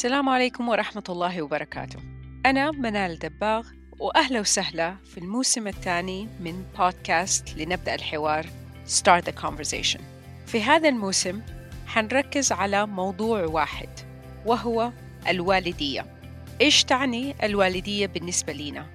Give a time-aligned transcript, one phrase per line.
[0.00, 1.98] السلام عليكم ورحمة الله وبركاته.
[2.46, 3.66] أنا منال دباغ
[3.98, 8.46] وأهلا وسهلا في الموسم الثاني من بودكاست لنبدأ الحوار
[8.86, 10.00] Start the Conversation.
[10.46, 11.40] في هذا الموسم
[11.86, 13.88] حنركز على موضوع واحد
[14.46, 14.92] وهو
[15.28, 16.06] الوالدية.
[16.60, 18.86] إيش تعني الوالدية بالنسبة لنا؟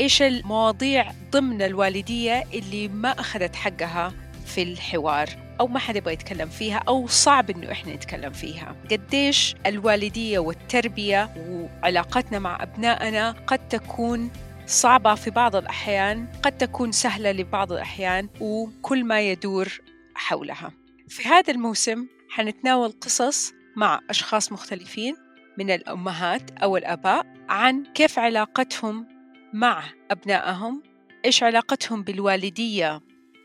[0.00, 4.12] إيش المواضيع ضمن الوالدية اللي ما أخذت حقها
[4.46, 8.76] في الحوار؟ أو ما حد يبغى يتكلم فيها أو صعب إنه إحنا نتكلم فيها.
[8.90, 14.30] قديش الوالدية والتربية وعلاقتنا مع أبنائنا قد تكون
[14.66, 19.80] صعبة في بعض الأحيان قد تكون سهلة لبعض الأحيان وكل ما يدور
[20.14, 20.72] حولها.
[21.08, 25.16] في هذا الموسم حنتناول قصص مع أشخاص مختلفين
[25.58, 29.06] من الأمهات أو الآباء عن كيف علاقتهم
[29.52, 30.82] مع أبنائهم
[31.24, 33.00] إيش علاقتهم بالوالدية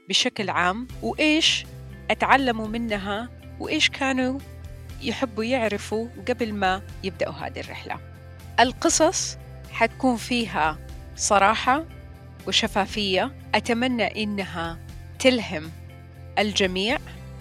[0.10, 1.66] بشكل عام وإيش
[2.12, 4.40] أتعلموا منها وإيش كانوا
[5.02, 8.00] يحبوا يعرفوا قبل ما يبدأوا هذه الرحلة.
[8.60, 9.38] القصص
[9.72, 10.78] حتكون فيها
[11.16, 11.86] صراحة
[12.48, 13.32] وشفافية.
[13.56, 14.78] أتمنى إنها
[15.20, 15.72] تلهم
[16.40, 16.98] الجميع.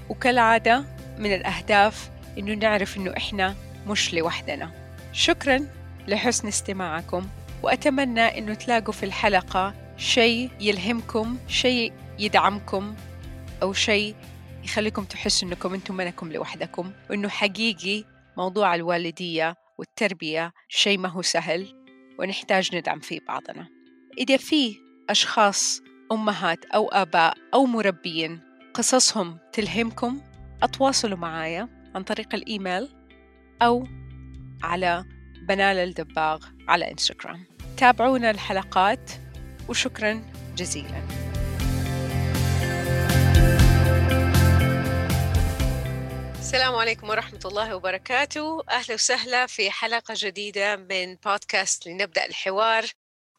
[0.08, 0.84] وكالعادة
[1.18, 3.54] من الأهداف إنه نعرف إنه إحنا
[3.86, 4.70] مش لوحدنا.
[5.12, 5.66] شكرا
[6.08, 7.26] لحسن استماعكم.
[7.62, 12.94] وأتمنى إنه تلاقوا في الحلقة شيء يلهمكم شيء يدعمكم
[13.62, 14.14] أو شيء
[14.66, 18.04] يخليكم تحسوا إنكم أنتم منكم لوحدكم وإنه حقيقي
[18.36, 21.66] موضوع الوالدية والتربية شيء ما هو سهل
[22.18, 23.68] ونحتاج ندعم فيه بعضنا.
[24.18, 24.76] إذا في
[25.10, 25.80] أشخاص
[26.12, 28.40] أمهات أو آباء أو مربيين
[28.74, 30.20] قصصهم تلهمكم
[30.62, 32.88] أتواصلوا معايا عن طريق الإيميل
[33.62, 33.86] أو
[34.62, 35.04] على
[35.48, 37.44] بنال الدباغ على إنستغرام.
[37.76, 39.10] تابعونا الحلقات
[39.68, 40.22] وشكرا
[40.56, 41.25] جزيلا.
[46.46, 48.62] السلام عليكم ورحمة الله وبركاته.
[48.70, 52.86] أهلا وسهلا في حلقة جديدة من بودكاست لنبدأ الحوار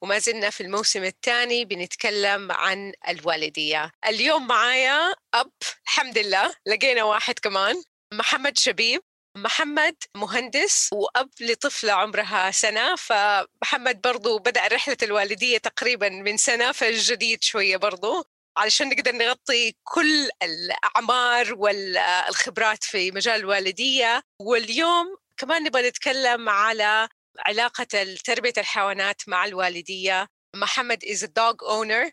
[0.02, 3.92] وما زلنا في الموسم الثاني بنتكلم عن الوالدية.
[4.08, 5.52] اليوم معايا أب
[5.84, 9.02] الحمد لله لقينا واحد كمان محمد شبيب.
[9.38, 17.44] محمد مهندس وأب لطفلة عمرها سنة فمحمد برضو بدأ رحلة الوالدية تقريبا من سنة فالجديد
[17.44, 18.26] شوية برضو.
[18.58, 24.22] علشان نقدر نغطي كل الأعمار والخبرات في مجال الوالدية.
[24.42, 27.10] واليوم كمان نبغى نتكلم على
[27.40, 27.88] علاقة
[28.26, 30.28] تربية الحيوانات مع الوالدية.
[30.56, 32.12] محمد is a dog owner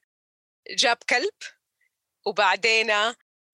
[0.70, 1.34] جاب كلب
[2.26, 2.90] وبعدين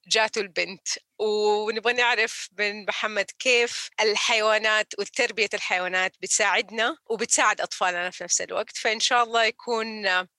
[0.07, 0.89] جاته البنت
[1.19, 8.77] ونبغى نعرف من محمد كيف الحيوانات وتربية الحيوانات بتساعدنا وبتساعد أطفالنا في نفس الوقت.
[8.77, 9.87] فإن شاء الله يكون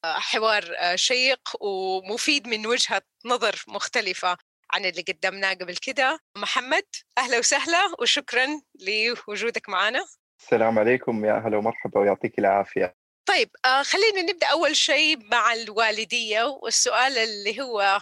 [0.06, 4.38] حوار شيق ومفيد من وجهة نظر مختلفة
[4.72, 6.20] عن اللي قدمناه قبل كده.
[6.38, 6.86] محمد
[7.18, 10.06] أهلا وسهلا وشكرا لوجودك معنا
[10.42, 12.96] السلام عليكم يا أهلا ومرحبا ويعطيك العافية.
[13.26, 13.50] طيب
[13.82, 18.02] خلينا نبدأ أول شيء مع الوالدية والسؤال اللي هو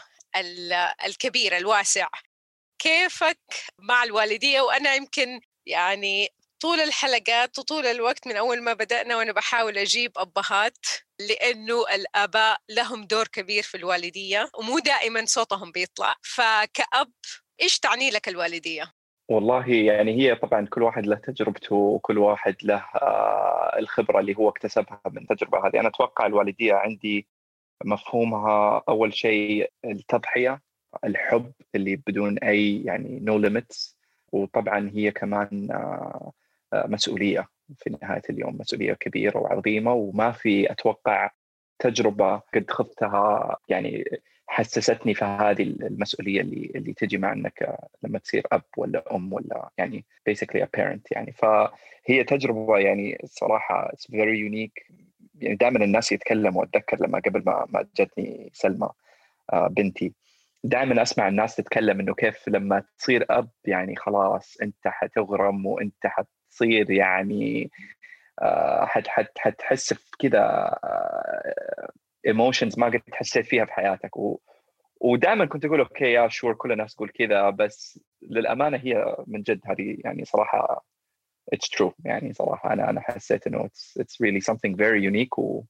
[1.05, 2.07] الكبير الواسع.
[2.79, 3.39] كيفك
[3.79, 6.29] مع الوالدية؟ وأنا يمكن يعني
[6.61, 10.77] طول الحلقات وطول الوقت من أول ما بدأنا وأنا بحاول أجيب أبهات
[11.19, 16.15] لأنه الآباء لهم دور كبير في الوالدية ومو دائما صوتهم بيطلع.
[16.21, 17.11] فكأب
[17.61, 18.93] إيش تعني لك الوالدية؟
[19.29, 22.85] والله يعني هي طبعا كل واحد له تجربته وكل واحد له
[23.79, 25.79] الخبرة اللي هو اكتسبها من التجربة هذه.
[25.79, 27.27] أنا أتوقع الوالدية عندي
[27.85, 30.61] مفهومها أول شيء التضحية
[31.03, 33.97] الحب اللي بدون أي يعني no no limits
[34.31, 36.31] وطبعا هي كمان آه،
[36.73, 37.47] آه، مسؤولية
[37.77, 41.29] في نهاية اليوم مسؤولية كبيرة وعظيمة وما في أتوقع
[41.79, 44.05] تجربة قد خذتها يعني
[44.47, 49.69] حسستني في هذه المسؤولية اللي اللي تجي مع إنك لما تصير أب ولا أم ولا
[49.77, 51.31] يعني basically a parent يعني.
[51.31, 54.93] فهي تجربة يعني صراحة very unique.
[55.41, 58.89] يعني دائما الناس يتكلموا أتذكر لما قبل ما ما جتني سلمى
[59.53, 60.13] آه، بنتي
[60.63, 66.91] دائما أسمع الناس تتكلم إنه كيف لما تصير أب يعني خلاص أنت حتغرم وأنت حتصير
[66.91, 67.71] يعني
[68.41, 68.85] آه،
[69.37, 70.75] حتحس في كذا
[72.27, 74.17] emotions آه، ما قد حسيت فيها في حياتك.
[74.17, 74.39] و
[75.01, 79.61] ودائما كنت أقول okay yeah sure كل الناس تقول كذا بس للأمانة هي من جد
[79.65, 80.85] هذه يعني صراحة
[81.53, 85.63] it's true يعني صراحة أنا أنا حسيت إنه it's it's really something very unique و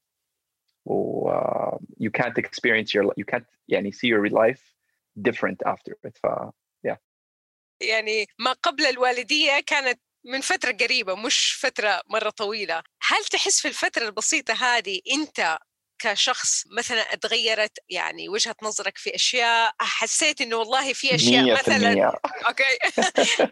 [0.86, 4.62] و uh, you can't experience your you can't يعني see your life
[5.20, 6.18] different after it.
[6.18, 6.28] ف
[6.88, 6.98] yeah.
[7.82, 12.84] يعني ما قبل الوالدية كانت من فترة قريبة مش فترة مرة طويلة.
[13.02, 15.58] هل تحس في الفترة البسيطة هذه أنت
[16.02, 22.12] كشخص مثلا اتغيرت يعني وجهة نظرك في أشياء؟ حسيت إنه والله في أشياء مثلا
[22.48, 22.64] okay.
[22.64, 23.52] آه،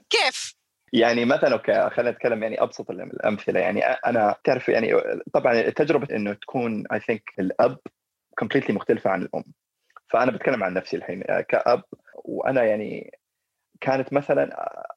[0.10, 0.55] كيف؟
[0.92, 3.60] يعني مثلا okay خلينا نتكلم يعني أبسط الأمثلة.
[3.60, 4.92] يعني أنا تعرف يعني
[5.32, 7.78] طبعا تجربة إنه تكون I think الأب
[8.38, 9.44] completely مختلفة عن الأم.
[10.08, 11.82] فأنا بتكلم عن نفسي الحين كأب.
[12.14, 13.18] وأنا يعني
[13.80, 14.50] كانت مثلا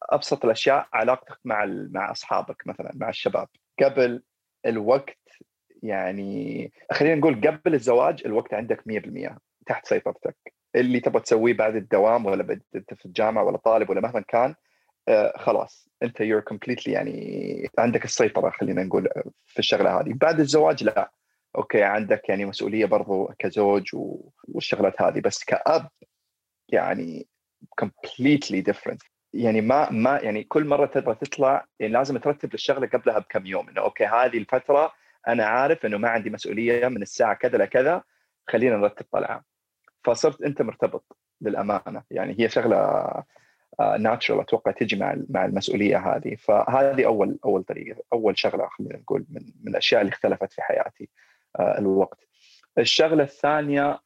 [0.10, 3.48] أبسط الأشياء علاقتك مع مع أصحابك مثلا مع الشباب.
[3.84, 4.24] قبل
[4.66, 5.18] الوقت
[5.84, 10.36] يعني خلينا نقول قبل الزواج الوقت عندك 100% تحت سيطرتك.
[10.76, 14.56] اللي تبغى تسويه بعد الدوام ولا في الجامعة ولا طالب ولا مهما كان آه
[15.36, 19.10] خلاص أنت you're completely يعني عندك السيطرة خلينا نقول
[19.46, 20.14] في الشغلة هذه.
[20.14, 21.12] بعد الزواج لا.
[21.56, 23.90] okay عندك يعني مسؤولية برضو كزوج
[24.48, 25.90] والشغلات هذه بس كأب
[26.70, 27.28] يعني
[27.82, 28.98] completely different.
[29.34, 33.70] يعني ما ما يعني كل مرة تبغى تطلع يعني لازم ترتب الشغلة قبلها بكم يوم
[33.70, 34.94] إنه okay هذه الفترة
[35.28, 38.04] أنا عارف إنه ما عندي مسؤولية من الساعة كذا لكذا
[38.50, 39.44] خلينا نرتب طلعة.
[40.04, 42.04] فصرت أنت مرتبط للأمانة.
[42.12, 43.04] يعني هي شغلة
[43.80, 46.36] natural أتوقع تجي مع مع المسؤولية هذه.
[46.36, 51.10] فهذه أول أول طريقة أول شغلة خلينا نقول من من الأشياء اللي اختلفت في حياتي
[51.60, 52.28] آه، الوقت.
[52.78, 54.00] الشغلة الثانية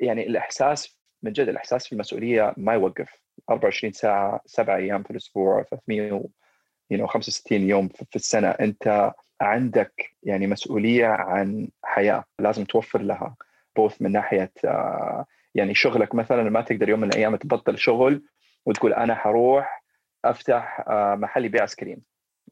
[0.00, 3.20] يعني الإحساس من جد الإحساس في المسؤولية ما يوقف.
[3.50, 8.48] 24 ساعة سبع أيام في الأسبوع 365 يوم في السنة.
[8.48, 13.36] أنت عندك يعني مسؤولية عن حياة لازم توفر لها
[13.76, 18.22] بوث من ناحية آه، يعني شغلك مثلا ما تقدر يوم من الأيام تبطل شغل
[18.66, 19.84] وتقول أنا حروح
[20.24, 22.02] أفتح آه، محل يبيع ايس كريم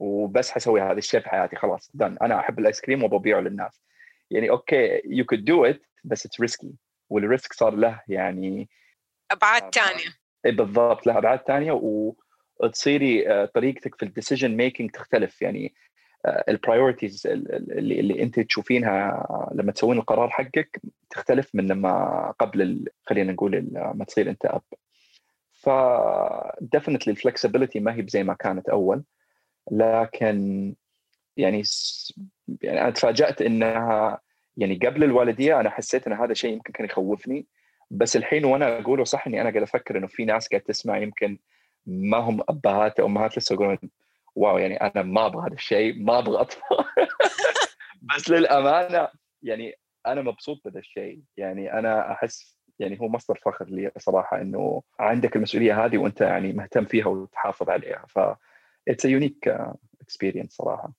[0.01, 3.83] وبس حسوي هذا الشيء في حياتي خلاص then أنا أحب الايس كريم وببيعه للناس.
[4.31, 6.75] يعني okay you could do it بس it's risky
[7.11, 8.69] وال risk صار له يعني
[9.31, 10.17] أبعاد ثانية
[10.47, 11.73] إي بالضبط له أبعاد ثانية
[12.61, 15.43] وتصيري آه، طريقتك في ال decision making تختلف.
[15.43, 15.75] يعني
[16.27, 20.81] آه، ال priorities اللي, اللي أنت تشوفينها لما تسوين القرار حقك
[21.11, 24.63] تختلف من لما قبل خلينا نقول ما تصير أنت اب
[25.63, 25.69] ف
[26.77, 29.05] definitely الفلكسبيتي ما هي زي ما كانت أول.
[29.71, 30.75] لكن
[31.37, 31.63] يعني
[32.63, 34.21] يعني أنا تفاجأت إنها
[34.57, 37.47] يعني قبل الوالدية أنا حسيت إن هذا شيء يمكن كان يخوفني.
[37.91, 41.39] بس الحين وأنا أقوله صح إني أنا قاعد أفكر إنه في ناس قاعد تسمع يمكن
[41.87, 43.79] ما هم أبهات أو أمهات لسه يقولون
[44.35, 46.85] واو يعني أنا ما أبغى هذا الشيء ما أبغى أطفال.
[48.17, 49.09] بس للأمانة
[49.43, 49.75] يعني
[50.07, 51.21] أنا مبسوط بهذا الشيء.
[51.37, 56.53] يعني أنا أحس يعني هو مصدر فخر لي صراحة إنه عندك المسؤولية هذه وأنت يعني
[56.53, 58.05] مهتم فيها وتحافظ عليها.
[58.09, 58.19] ف
[58.89, 59.49] it's unique
[60.01, 60.93] experience صراحة.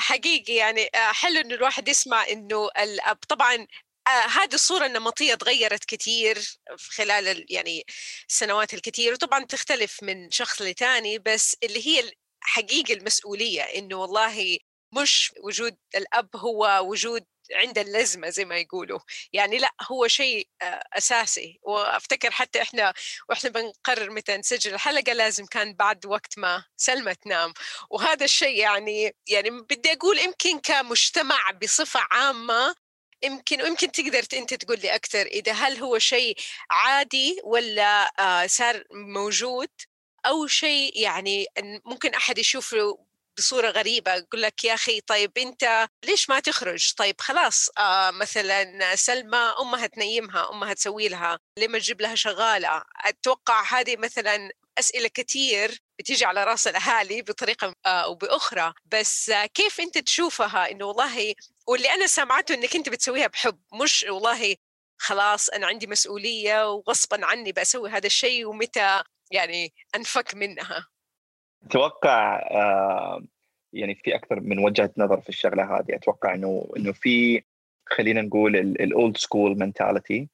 [0.00, 3.66] حقيقي يعني آه، حلو إنه الواحد يسمع إنه الاب طبعا
[4.06, 6.38] آه هذه الصورة النمطية تغيرت كثير
[6.76, 7.84] خلال يعني
[8.28, 14.58] السنوات الكثير وطبعا تختلف من شخص لتاني بس اللي هي حقيقة المسؤولية إنه والله
[15.02, 18.98] مش وجود الأب هو وجود عند اللزمة زي ما يقولوا.
[19.32, 21.58] يعني لأ هو شيء آه، أساسي.
[21.62, 22.94] وأفتكر حتى إحنا
[23.28, 27.52] وإحنا بنقرر متى نسجل الحلقة لازم كان بعد وقت ما سلمى تنام.
[27.90, 32.74] وهذا الشيء يعني يعني بدي أقول يمكن كمجتمع بصفة عامة
[33.22, 36.36] يمكن ويمكن تقدر أنت تقول لي أكثر إذا هل هو شيء
[36.70, 39.68] عادي ولا آه، صار موجود
[40.26, 41.46] أو شيء يعني
[41.84, 42.98] ممكن أحد يشوفه
[43.38, 48.96] بصورة غريبة يقول لك يا أخي طيب أنت ليش ما تخرج؟ طيب خلاص آه مثلا
[48.96, 55.08] سلمى امها تنيمها أمها تسوي لها ليه ما تجيب لها شغالة؟ أتوقع هذه مثلا أسئلة
[55.14, 58.72] كثير بتيجي على رأس الأهالي بطريقة آه، أو بأخرى.
[58.86, 61.34] بس كيف أنت تشوفها إنه والله
[61.66, 64.56] واللي أنا سمعته إنك أنت بتسويها بحب مش والله
[64.98, 70.91] خلاص أنا عندي مسؤولية وغصبا عني بسوي هذا الشيء ومتى يعني أنفك منها؟
[71.66, 73.22] أتوقع آه،
[73.72, 75.94] يعني في أكثر من وجهة نظر في الشغلة هذه.
[75.94, 77.42] أتوقع إنه إنه في
[77.86, 80.28] خلينا نقول ال old school mentality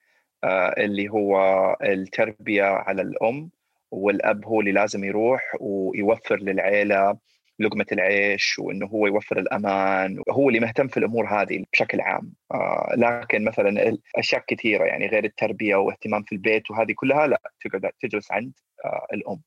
[0.79, 1.37] اللي هو
[1.83, 3.51] التربية على الأم
[3.91, 7.19] والأب هو اللي لازم يروح ويوفر للعيلة
[7.61, 12.33] لقمة العيش وإنه هو يوفر الأمان هو اللي مهتم في الأمور هذه بشكل عام.
[12.53, 17.93] آه لكن مثلا أشياء كثيرة يعني غير التربية واهتمام في البيت وهذه كلها لا تقعد
[18.01, 18.53] تجلس عند
[18.85, 19.41] آه الأم.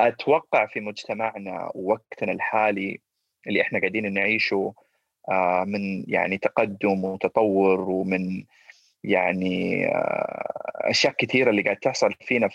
[0.00, 3.00] أتوقع في مجتمعنا ووقتنا الحالي
[3.46, 4.74] اللي إحنا قاعدين نعيشه
[5.30, 8.44] آه من يعني تقدم وتطور ومن
[9.04, 10.52] يعني آه
[10.90, 12.48] أشياء كثيرة اللي قاعد تحصل فينا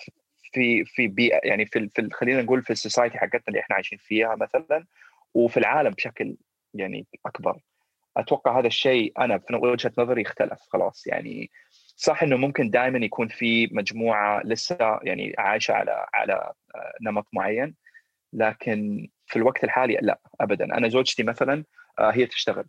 [0.54, 4.36] في في بيئة يعني في, في خلينا نقول في السوسايتي حقتنا اللي إحنا عايشين فيها
[4.36, 4.86] مثلا
[5.34, 6.38] وفي العالم بشكل
[6.74, 7.60] يعني أكبر.
[8.18, 11.50] أتوقع هذا الشيء أنا في وجهة نظري اختلف خلاص يعني
[11.96, 17.76] صح إنه ممكن دائما يكون في مجموعة لسه يعني عايشة على على آه، نمط معين
[18.34, 20.66] لكن في الوقت الحالي لا ابدا.
[20.66, 21.64] أنا زوجتي مثلا
[22.00, 22.66] آه، هي تشتغل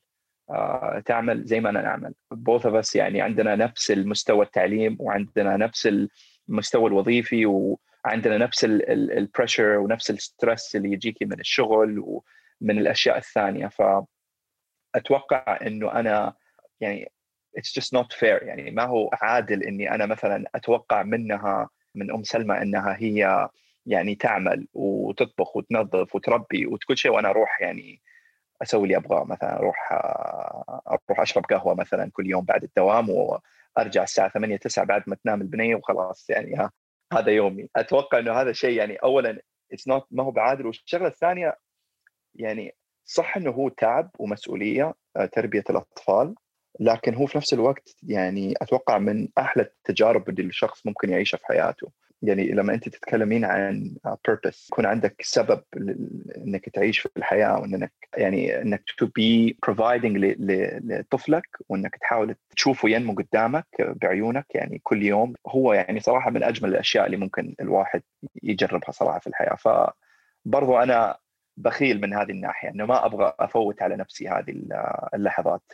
[0.51, 5.89] آه، تعمل زي ما أنا both of us يعني عندنا نفس المستوى التعليم وعندنا نفس
[6.49, 13.19] المستوى الوظيفي عندنا نفس ال pressure ونفس ال stress اللي يجيكي من الشغل ومن الأشياء
[13.19, 13.71] الثانية.
[14.95, 16.35] فاتوقع إنه أنا
[16.81, 17.13] يعني
[17.57, 22.23] it's just not fair يعني ما هو عادل إني أنا مثلا أتوقع منها من أم
[22.23, 23.49] سلمى إنها هي
[23.87, 28.03] يعني تعمل وتطبخ وتنظف وتربي وكل شيء وأنا أروح يعني
[28.63, 29.25] أسوي اللي أبغاه.
[29.25, 29.93] مثلا أروح
[30.89, 35.41] أروح أشرب قهوة مثلا كل يوم بعد الدوام وأرجع الساعة 8 9 بعد ما تنام
[35.41, 36.31] البنيه وخلاص.
[36.31, 36.69] يعني
[37.13, 37.69] هذا يومي.
[37.77, 39.43] أتوقع إنه هذا شيء يعني اولا
[39.73, 40.67] it's not ما هو بعادل.
[40.67, 41.57] والشغلة الثانية
[42.35, 46.35] يعني صح إنه هو تعب ومسؤولية آه، تربية الأطفال.
[46.81, 51.47] لكن هو في نفس الوقت يعني أتوقع من أحلى التجارب اللي الشخص ممكن يعيشها في
[51.47, 51.91] حياته.
[52.23, 53.97] يعني لما أنت تتكلمين عن
[54.29, 55.63] purpose يكون عندك سبب
[56.37, 63.15] إنك تعيش في الحياة وانك يعني إنك to be providing لطفلك وإنك تحاول تشوفه ينمو
[63.15, 64.47] قدامك بعيونك.
[64.55, 68.03] يعني كل يوم هو يعني صراحة من أجمل الأشياء اللي ممكن الواحد
[68.43, 69.55] يجربها صراحة في الحياة.
[69.55, 71.19] فبرضو أنا
[71.57, 74.63] بخيل من هذه الناحية إنه ما أبغى أفوت على نفسي هذه
[75.15, 75.73] اللحظات.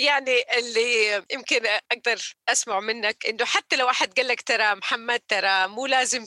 [0.00, 1.60] يعني اللي يمكن
[1.92, 6.26] أقدر أسمع منك إنه حتى لو أحد قال لك ترى محمد ترى مو لازم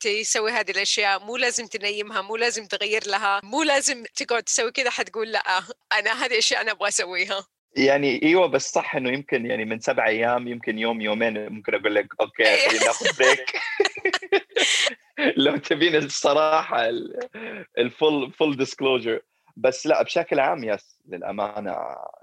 [0.00, 4.90] تسوي هذه الأشياء مو لازم تنيمها مو لازم تغير لها مو لازم تقعد تسوي كذا
[4.90, 5.42] حتقول لأ
[5.98, 7.46] أنا هذه الاشياء أنا أبغى أسويها.
[7.76, 11.94] يعني إيوه بس صح إنه يمكن يعني من سبع أيام يمكن يوم يومين ممكن أقول
[11.94, 12.56] لك okay.
[12.56, 13.60] خلينا ناخذ break
[15.36, 16.88] لو تبين الصراحة
[17.78, 19.20] ال full full disclosure
[19.56, 21.76] بس لأ بشكل عام yes للأمانة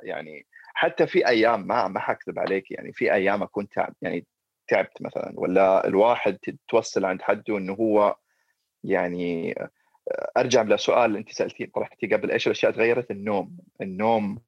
[0.03, 0.45] يعني
[0.77, 4.25] حتى في أيام ما ما حكذب عليك يعني في أيام اكون تعب يعني
[4.67, 8.15] تعبت مثلا ولا الواحد توصل عند حده إنه هو
[8.83, 9.55] يعني
[10.37, 13.57] أرجع لسؤال أنت سألتي طرحتي قبل إيش الأشياء تغيرت؟ النوم.
[13.81, 14.39] النوم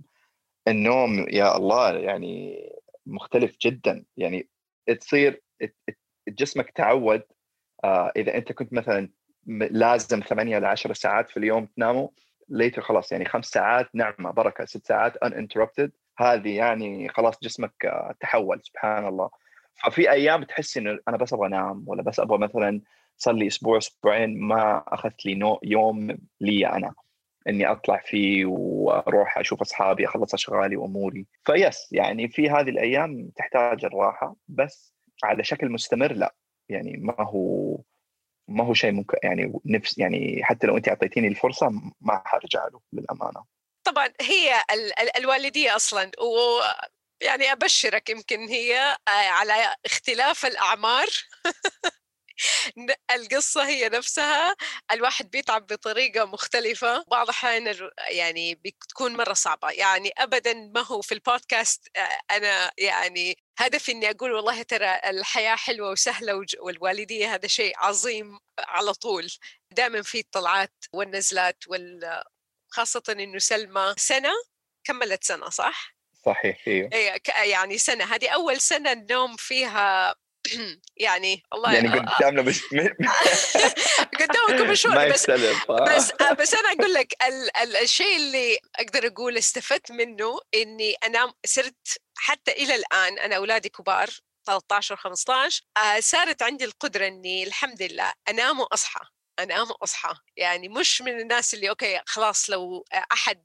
[0.68, 2.64] النوم يا الله يعني
[3.06, 4.06] مختلف جدا.
[4.18, 4.50] يعني
[5.00, 5.42] تصير
[6.28, 7.24] جسمك تعود
[7.84, 9.10] آه، إذا أنت كنت مثلا
[9.72, 12.08] لازم ثمانية ل 10 ساعات في اليوم تناموا
[12.50, 15.90] ليتر خلاص يعني خمس ساعات نعمة بركة ست ساعات uninterrupted.
[16.22, 19.30] هذه يعني خلاص جسمك آه، تحول سبحان الله.
[19.76, 22.82] ففي أيام تحس إنه أنا بس أبغى أنام ولا بس أبغى مثلا
[23.18, 26.94] صار لي أسبوع أسبوعين ما أخذت لي نو يوم لي أنا
[27.48, 31.26] إني أطلع فيه وأروح أشوف أصحابي أخلص أشغالي وأموري.
[31.46, 36.36] فيس يعني في هذه الأيام تحتاج الراحة بس على شكل مستمر لا.
[36.70, 37.78] يعني ما هو
[38.48, 41.70] ما هو شيء ممكن يعني نفس يعني حتى لو أنت أعطيتيني الفرصة
[42.02, 43.44] ما حرجع له للأمانة.
[43.84, 44.64] طبعا هي
[45.18, 46.62] الوالدية أصلا و
[47.22, 51.08] يعني أبشرك يمكن هي آه، على اختلاف الأعمار.
[53.16, 54.56] القصة هي نفسها
[54.92, 57.04] الواحد بيتعب بطريقة مختلفة.
[57.08, 59.70] بعض الأحيان يعني بتكون مرة صعبة.
[59.72, 65.56] يعني أبدا ما هو في البودكاست آه، أنا يعني هدفي إني أقول والله ترى الحياة
[65.56, 69.28] حلوة وسهلة والوالدية هذا شيء عظيم على طول.
[69.72, 72.24] دائما في الطلعات والنزلات وال
[72.70, 74.32] خاصة إنه سلمى سنة
[74.84, 75.96] كملت سنة صح؟
[76.26, 76.90] صحيح إيوه.
[77.44, 80.16] يعني سنة هذه أول سنة النوم فيها
[80.98, 82.62] يعني الله يعني قدامنا بس
[84.20, 85.30] قدامكم شوي بس
[85.70, 91.34] بس بس أنا أقول لك ال ال الشيء اللي أقدر أقول استفدت منه إني أنا
[91.46, 94.10] صرت حتى إلى الآن أنا أولادي كبار
[94.46, 99.00] 13 و15 صارت عندي القدرة إني الحمد لله أنام وأصحى.
[99.44, 103.44] انام واصحى يعني مش من الناس اللي okay خلاص لو أحد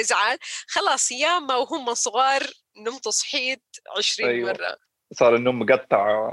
[0.00, 0.38] ازعال
[0.68, 2.42] خلاص ياما وهم صغار
[2.76, 3.62] نمت صحيت
[3.96, 4.52] 20 أيوة.
[4.52, 4.76] مرة.
[5.12, 6.30] صار النوم مقطع.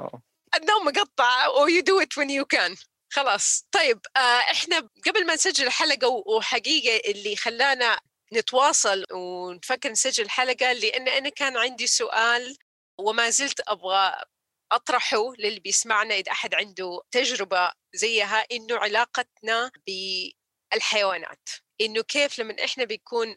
[0.55, 2.75] النوم مقطع و you do it when you can
[3.13, 3.67] خلاص.
[3.71, 4.19] طيب آه
[4.51, 8.00] إحنا قبل ما نسجل الحلقة وحقيقة اللي خلانا
[8.33, 12.57] نتواصل ونفكر نسجل الحلقة لأن أنا كان عندي سؤال
[13.00, 14.24] وما زلت أبغى
[14.71, 21.49] أطرحه للي بيسمعنا إذا أحد عنده تجربة زيها إنه علاقتنا بالحيوانات.
[21.81, 23.35] إنه كيف لما إحنا بيكون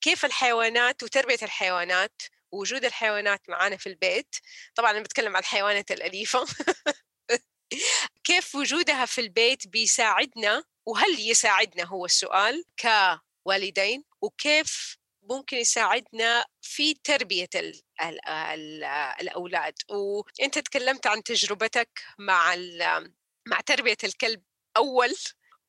[0.00, 2.22] كيف الحيوانات وتربية الحيوانات
[2.52, 4.36] ووجود الحيوانات معنا في البيت.
[4.74, 6.46] طبعا أنا بتكلم عن الحيوانات الأليفة.
[8.24, 14.98] كيف وجودها في البيت بيساعدنا وهل يساعدنا هو السؤال كوالدين؟ وكيف
[15.30, 18.84] ممكن يساعدنا في تربية ال ال ال
[19.20, 19.74] الأولاد.
[19.90, 22.54] وأنت تكلمت عن تجربتك مع
[23.48, 24.42] مع تربية الكلب
[24.76, 25.14] أول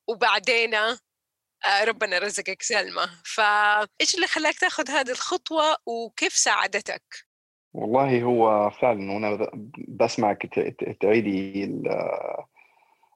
[0.08, 3.06] وبعدين آه، ربنا رزقك سلمى.
[3.26, 7.04] فإيش اللي خلاك تاخذ هذه الخطوة وكيف ساعدتك؟
[7.74, 9.52] والله هو فعلا وأنا
[9.88, 10.46] بسمعك
[11.02, 11.64] تعيدي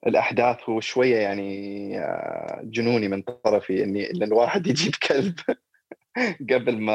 [0.06, 5.34] الأحداث وشوية يعني آه، جنوني من طرفي إني إن الواحد يجيب كلب.
[6.50, 6.94] قبل ما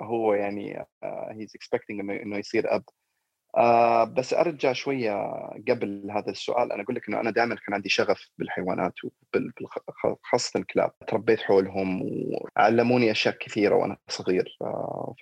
[0.00, 2.84] هو يعني he's uh, expecting إنه يصير أب.
[3.56, 5.12] آه بس أرجع شوية
[5.68, 6.72] قبل هذا السؤال.
[6.72, 8.92] أنا أقول لك إنه أنا دائما كان عندي شغف بالحيوانات
[10.22, 14.58] خاصه الكلاب تربيت حولهم وعلموني أشياء كثيرة وأنا صغير.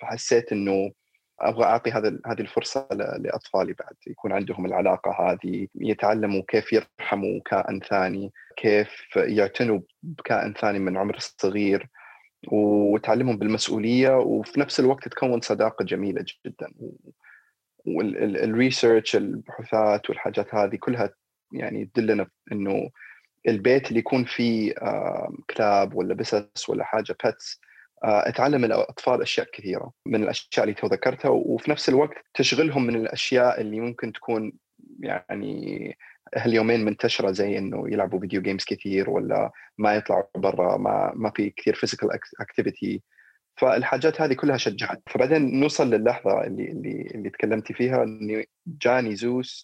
[0.01, 0.91] فحسيت إنه
[1.39, 2.87] أبغى أعطي هذا هذه الفرصة
[3.19, 3.95] لأطفالي بعد.
[4.07, 11.17] يكون عندهم العلاقة هذه يتعلموا كيف يرحموا كائن ثاني كيف يعتنوا بكائن ثاني من عمر
[11.19, 11.89] صغير.
[12.47, 16.71] وتعلمهم بالمسؤولية وفي نفس الوقت تكون صداقة جميلة جدا.
[17.85, 21.13] وال research البحوثات والحاجات هذه كلها
[21.53, 22.89] يعني تدلنا إنه
[23.47, 24.73] البيت اللي يكون فيه
[25.55, 27.61] كلاب ولا بسس ولا حاجة pets
[28.03, 33.61] تعلم الأطفال أشياء كثيرة من الأشياء اللي تو ذكرتها وفي نفس الوقت تشغلهم من الأشياء
[33.61, 34.53] اللي ممكن تكون
[34.99, 35.97] يعني
[36.35, 41.49] هاليومين منتشرة زي إنه يلعبوا video games كثير ولا ما يطلعوا برا ما ما في
[41.49, 43.01] كثير physical activity
[43.57, 45.01] فالحاجات هذه كلها شجعت.
[45.09, 49.63] فبعدين نوصل للحظة اللي اللي اللي تكلمتي فيها اني جاني زوس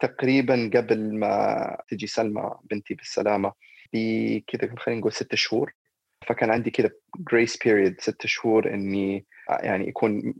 [0.00, 3.52] تقريبا قبل ما تجي سلمى بنتي بالسلامة
[3.92, 5.72] بكذا خلينا نقول ست شهور.
[6.26, 6.90] فكان عندي كذا
[7.30, 10.34] grace period ست شهور إني يعني يكون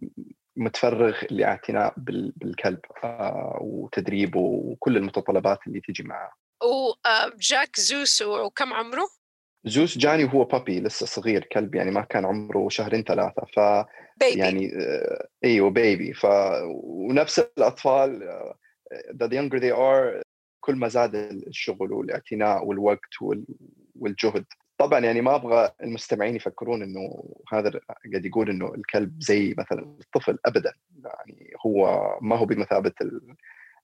[0.57, 6.33] متفرغ لاعتناء بالكلب آه، وتدريبه وكل المتطلبات اللي تيجي معه
[6.63, 9.09] وجاك زوس وكم عمره؟
[9.65, 13.61] زوس جاني وهو بابي لسه صغير كلب يعني ما كان عمره شهرين ثلاثة ف
[14.21, 14.41] بيبي.
[14.41, 16.27] يعني آه، إيوه بيبي ف
[16.85, 18.55] ونفس الأطفال uh,
[19.13, 20.25] the younger they are
[20.61, 23.11] كل ما زاد الشغل والاعتناء والوقت
[23.95, 24.45] والجهد
[24.79, 27.81] طبعا يعني ما أبغى المستمعين يفكرون إنه هذا
[28.13, 30.73] قاعد يقول إنه الكلب زي مثلا الطفل ابدا.
[31.05, 32.93] يعني هو ما هو بمثابة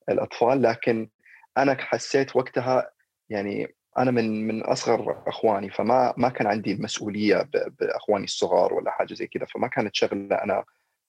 [0.09, 1.09] الأطفال لكن
[1.59, 2.91] أنا حسيت وقتها
[3.31, 7.49] يعني أنا من من أصغر إخواني فما ما كان عندي المسؤوليه
[7.81, 10.65] بأخواني الصغار ولا حاجة زي كذا فما كانت شغلة أنا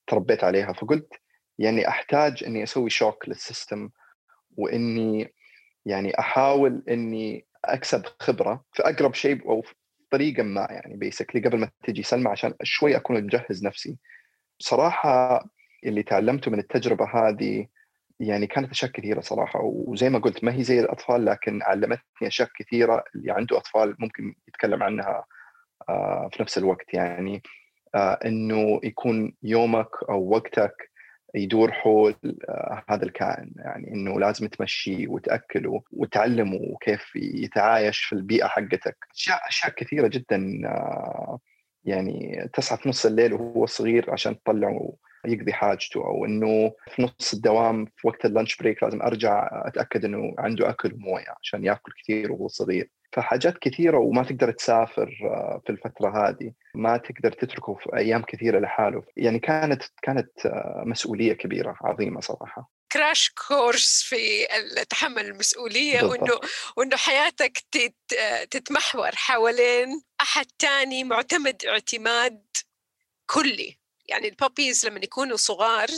[0.06, 0.72] تربيت عليها.
[0.72, 1.14] فقلت
[1.58, 3.90] يعني أحتاج إني أسوي شوك للسيستم
[4.56, 5.34] وإني
[5.86, 9.74] يعني أحاول إني أكسب خبرة في أقرب شيء أو في
[10.10, 13.96] طريقة ما يعني بيسكلي قبل ما تجي سلمى عشان شوي أكون مجهز نفسي.
[14.58, 15.44] صراحة
[15.86, 17.66] اللي تعلمته من التجربة هذه
[18.20, 22.48] يعني كانت أشياء كثيرة صراحة وزي ما قلت ما هي زي الأطفال لكن علمتني أشياء
[22.58, 25.24] كثيرة اللي عنده أطفال ممكن يتكلم عنها
[25.88, 27.42] آه، في نفس الوقت يعني
[27.94, 30.91] آه، إنه يكون يومك أو وقتك
[31.34, 32.14] يدور حول
[32.48, 33.52] آه، هذا الكائن.
[33.56, 38.96] يعني إنه لازم تمشيه وتأكله وتعلمه كيف يتعايش في البيئة حقتك.
[39.14, 40.60] أشياء أشياء كثيرة جدا
[41.84, 44.92] يعني تصحى في نص الليل وهو صغير عشان تطلعه
[45.26, 50.34] يقضي حاجته أو إنه في نص الدوام في وقت اللانش بريك لازم أرجع أتأكد إنه
[50.38, 52.90] عنده أكل ومويه عشان يأكل كثير وهو صغير.
[53.12, 56.52] فحاجات كثيرة وما تقدر تسافر آه، في الفترة هذه.
[56.74, 59.02] ما تقدر تتركه في أيام كثيرة لحاله.
[59.16, 62.70] يعني كانت كانت آه، مسؤولية كبيرة عظيمة صراحة.
[62.92, 64.46] كراش كورس في
[64.90, 66.20] تحمل المسؤولية بالضبط.
[66.20, 66.40] وإنه
[66.76, 67.58] وإنه حياتك
[68.50, 72.42] تتمحور حوالين أحد ثاني معتمد اعتماد
[73.26, 73.78] كلي.
[74.08, 75.88] يعني البابيز لما يكونوا صغار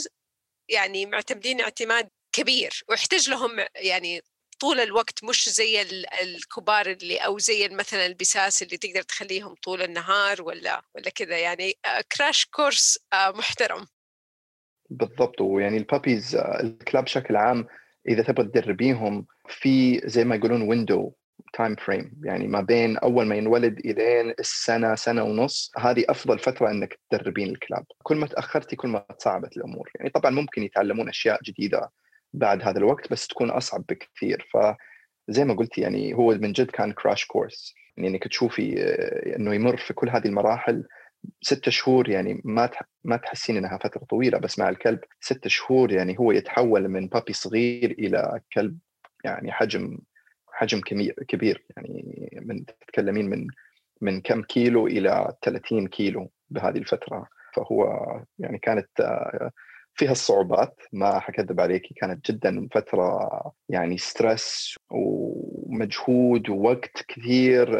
[0.69, 4.21] يعني معتمدين اعتماد كبير ويحتاج لهم يعني
[4.59, 5.81] طول الوقت مش زي
[6.21, 11.73] الكبار اللي أو زي مثلا البساس اللي تقدر تخليهم طول النهار ولا ولا كذا يعني
[12.17, 13.87] كراش كورس آه، محترم.
[14.89, 17.67] بالضبط ويعني البابيز آه، الكلاب بشكل عام
[18.07, 21.13] إذا تبغى تدربيهم في زي ما يقولون window
[21.53, 26.71] time frame يعني ما بين أول ما ينولد إلين السنة سنة ونص هذه أفضل فترة
[26.71, 27.85] إنك تدربين الكلاب.
[28.03, 29.91] كل ما تأخرتي كل ما تصعبت الأمور.
[29.95, 31.91] يعني طبعا ممكن يتعلمون أشياء جديدة
[32.33, 34.47] بعد هذا الوقت بس تكون أصعب بكثير.
[34.53, 39.55] فزي ما قلتي يعني هو من جد كان crash course يعني إنك تشوفي آه، إنه
[39.55, 40.87] يمر في كل هذه المراحل
[41.41, 42.69] ستة شهور يعني ما
[43.03, 47.33] ما تحسين إنها فترة طويلة بس مع الكلب ستة شهور يعني هو يتحول من puppy
[47.33, 48.77] صغير إلى كلب
[49.23, 49.97] يعني حجم
[50.47, 50.81] حجم
[51.27, 51.65] كبير.
[51.77, 53.47] يعني من تتكلمين من
[54.01, 57.27] من كم كيلو إلى 30 كيلو بهذه الفترة.
[57.53, 57.85] فهو
[58.39, 59.51] يعني كانت آه،
[59.95, 63.29] فيها الصعوبات ما حكذب عليك كانت جدا فترة
[63.69, 67.79] يعني ستريس ومجهود ووقت كثير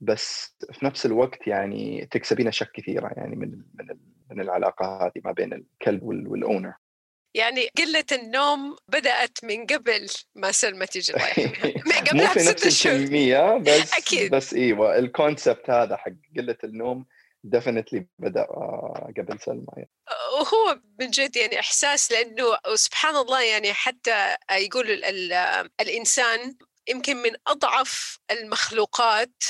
[0.00, 3.96] بس في نفس الوقت يعني تكسبين أشياء كثيرة يعني من من
[4.30, 6.74] من العلاقة هذه ما بين الكلب والأونر
[7.34, 11.12] يعني قلة النوم بدأت من قبل ما سلمى تجي
[12.14, 14.34] مو في نفس الكمية بس أكيد.
[14.34, 17.06] بس إيوه ال concept هذا حق قلة النوم
[17.44, 19.90] definitely بدأ آه، قبل سلمى يعني.
[20.40, 24.90] وهو من جد يعني إحساس لأنه سبحان الله يعني حتى يقول
[25.80, 26.56] الإنسان
[26.88, 29.42] يمكن من أضعف المخلوقات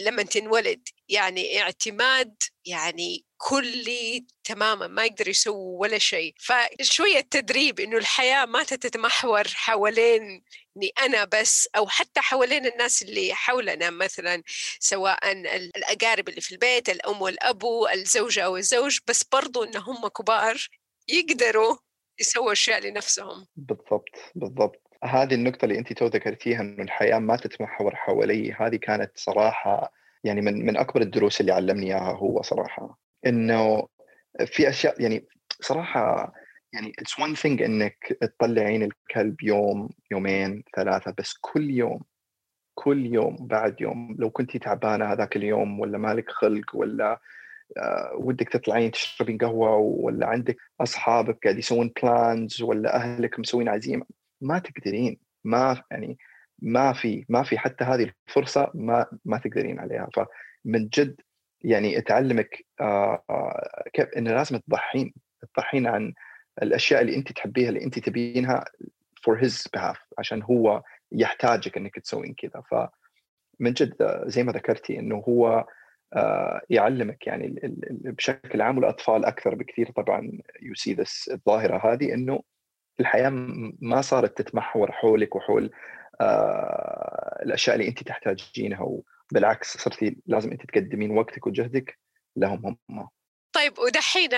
[0.00, 0.88] لما تنولد.
[1.08, 6.34] يعني اعتماد يعني كلي تماما ما يقدر يسوي ولا شيء.
[6.40, 10.42] فشوية تدريب إنه الحياة ما تتمحور حوالين
[10.76, 14.42] إني أنا بس أو حتى حوالين الناس اللي حولنا مثلا
[14.78, 15.32] سواء
[15.76, 20.68] الأقارب اللي في البيت الأم والأبو الزوجة أو الزوج بس برضو إن هم كبار
[21.08, 21.76] يقدروا
[22.20, 23.46] يسووا أشياء لنفسهم.
[23.56, 24.82] بالضبط بالضبط.
[25.04, 29.92] هذه النقطة اللي أنت تو ذكرتيها إنه الحياة ما تتمحور حوالي هذه كانت صراحة
[30.24, 32.98] يعني من من أكبر الدروس اللي علمني إياها هو صراحة.
[33.26, 33.88] إنه
[34.46, 35.26] في أشياء يعني
[35.60, 36.32] صراحة
[36.74, 42.00] يعني it's one thing إنك تطلعين الكلب يوم يومين ثلاثة بس كل يوم
[42.74, 47.20] كل يوم بعد يوم لو كنتي تعبانة هذاك اليوم ولا مالك خلق ولا
[47.76, 54.06] آه ودك تطلعين تشربين قهوة ولا عندك أصحابك قاعد يسوون plans ولا أهلك مسوين عزيمة
[54.40, 56.18] ما تقدرين ما يعني
[56.62, 60.08] ما في ما في حتى هذه الفرصة ما ما تقدرين عليها.
[60.14, 61.20] فمن جد
[61.62, 65.14] يعني تعلمك آه, آه، كيف انه لازم تضحين
[65.54, 66.12] تضحين عن
[66.62, 68.64] الأشياء اللي أنت تحبيها اللي أنت تبينها
[69.20, 75.24] for his behalf عشان هو يحتاجك إنك تسوين كذا فمن جد زي ما ذكرتي إنه
[75.28, 75.66] هو
[76.16, 82.42] آه، يعلمك يعني بشكل عام والاطفال أكثر بكثير طبعا you see this الظاهرة هذه إنه
[83.00, 83.28] الحياة
[83.80, 85.70] ما صارت تتمحور حولك وحول
[86.20, 91.98] آه، الأشياء اللي أنت تحتاجينها وبالعكس صرتي لازم أنت تقدمين وقتك وجهدك
[92.36, 93.08] لهم هم.
[93.52, 94.30] طيب ودحين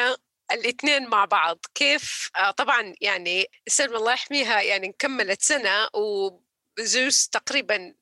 [0.52, 1.58] الاثنين مع بعض.
[1.74, 7.94] كيف؟ آه طبعا يعني سلمى الله يحميها يعني كملت سنة وزوس تقريبا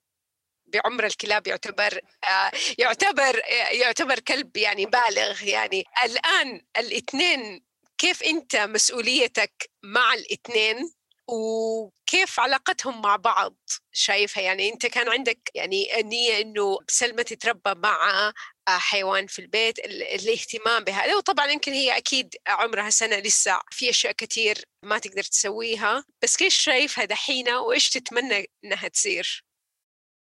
[0.67, 5.43] بعمر الكلاب يعتبر آه يعتبر آه يعتبر كلب يعني بالغ.
[5.45, 7.65] يعني الآن الاثنين
[7.99, 10.91] كيف أنت مسؤوليتك مع الاثنين
[11.29, 13.57] وكيف علاقتهم مع بعض
[13.93, 18.33] شايفها؟ يعني أنت كان عندك يعني النيه إنه سلمى تتربى مع
[18.68, 24.57] حيوان في البيت الاهتمام بهذا وطبعا يمكن هي أكيد عمرها سنة لسه في أشياء كثير
[24.83, 29.44] ما تقدر تسويها بس كيف شايفها دحين وإيش تتمنى إنها تصير؟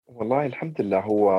[0.07, 1.31] والله الحمد لله هو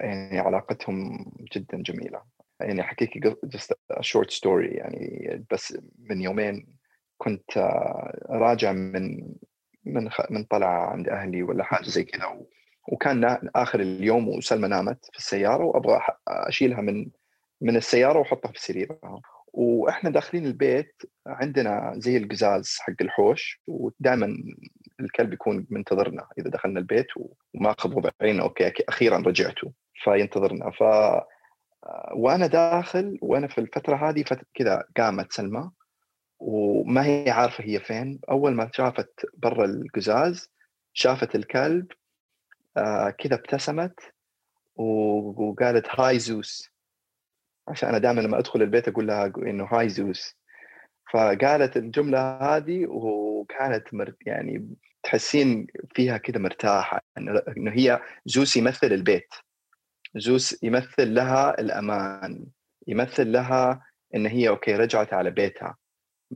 [0.00, 2.22] يعني علاقتهم جدا جميلة
[2.60, 6.66] يعني حكيك just a short story يعني بس من يومين
[7.18, 9.34] كنت آه، راجع من
[9.84, 12.40] من من طلعة عند أهلي ولا حاجة زي كذا
[12.88, 17.06] وكان آخر اليوم وسلمى نامت في السيارة وأبغى أشيلها من
[17.60, 19.20] من السيارة وأحطها في سريرها.
[19.52, 24.36] وإحنا داخلين البيت عندنا زي القزاز حق الحوش ودائما
[25.00, 27.06] الكلب يكون منتظرنا إذا دخلنا البيت
[27.54, 30.70] وماخذ وضعين أوكي أخيرا رجعتوا فينتظرنا.
[30.70, 30.82] ف
[32.14, 35.70] وأنا داخل وأنا في الفترة هذه كذا قامت سلمى
[36.38, 38.20] وما هي عارفة هي فين.
[38.30, 40.50] أول ما شافت برا القزاز
[40.92, 41.86] شافت الكلب
[43.18, 44.00] كذا ابتسمت
[44.76, 46.70] وقالت هاي زوس
[47.68, 50.36] عشان أنا دائما لما أدخل البيت أقول لها إنه هاي زوس
[51.12, 57.00] فقالت الجملة هذه وكانت مر يعني تحسين فيها كذا مرتاحة
[57.56, 59.34] إنه هي زوس يمثل البيت
[60.16, 62.46] زوس يمثل لها الأمان
[62.86, 63.82] يمثل لها
[64.14, 65.76] إن هي أوكي رجعت على بيتها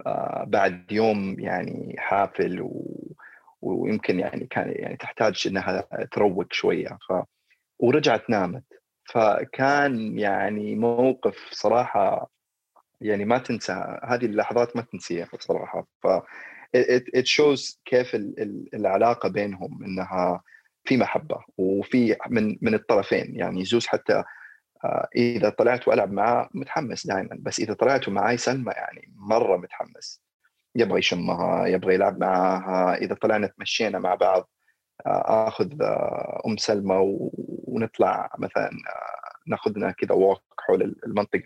[0.06, 3.14] آه، بعد يوم يعني حافل و...
[3.64, 5.80] ويمكن يعني كان يعني تحتاج إنها
[6.12, 6.98] تروق شوية.
[7.08, 7.12] ف
[7.78, 8.64] ورجعت نامت.
[9.04, 12.30] فكان يعني موقف صراحة
[13.00, 13.98] يعني ما تنسى.
[14.04, 15.86] هذه اللحظات ما تنسيها صراحة.
[16.02, 16.06] ف
[17.18, 18.14] it shows كيف
[18.74, 20.42] العلاقة بينهم إنها
[20.84, 23.36] في محبة وفي من من الطرفين.
[23.36, 24.24] يعني زوز حتى
[24.84, 30.23] آه، إذا طلعت وألعب معاه متحمس دائما بس إذا طلعت معاي سلمى يعني مرة متحمس.
[30.76, 32.94] يبغى يشمها يبغى يلعب معاها.
[32.94, 34.50] إذا طلعنا تمشينا مع بعض
[35.06, 36.96] آه، آخذ آه، أم سلمى
[37.68, 38.70] ونطلع مثلا
[39.46, 41.42] ناخذنا كذا ووك حول المنطقة.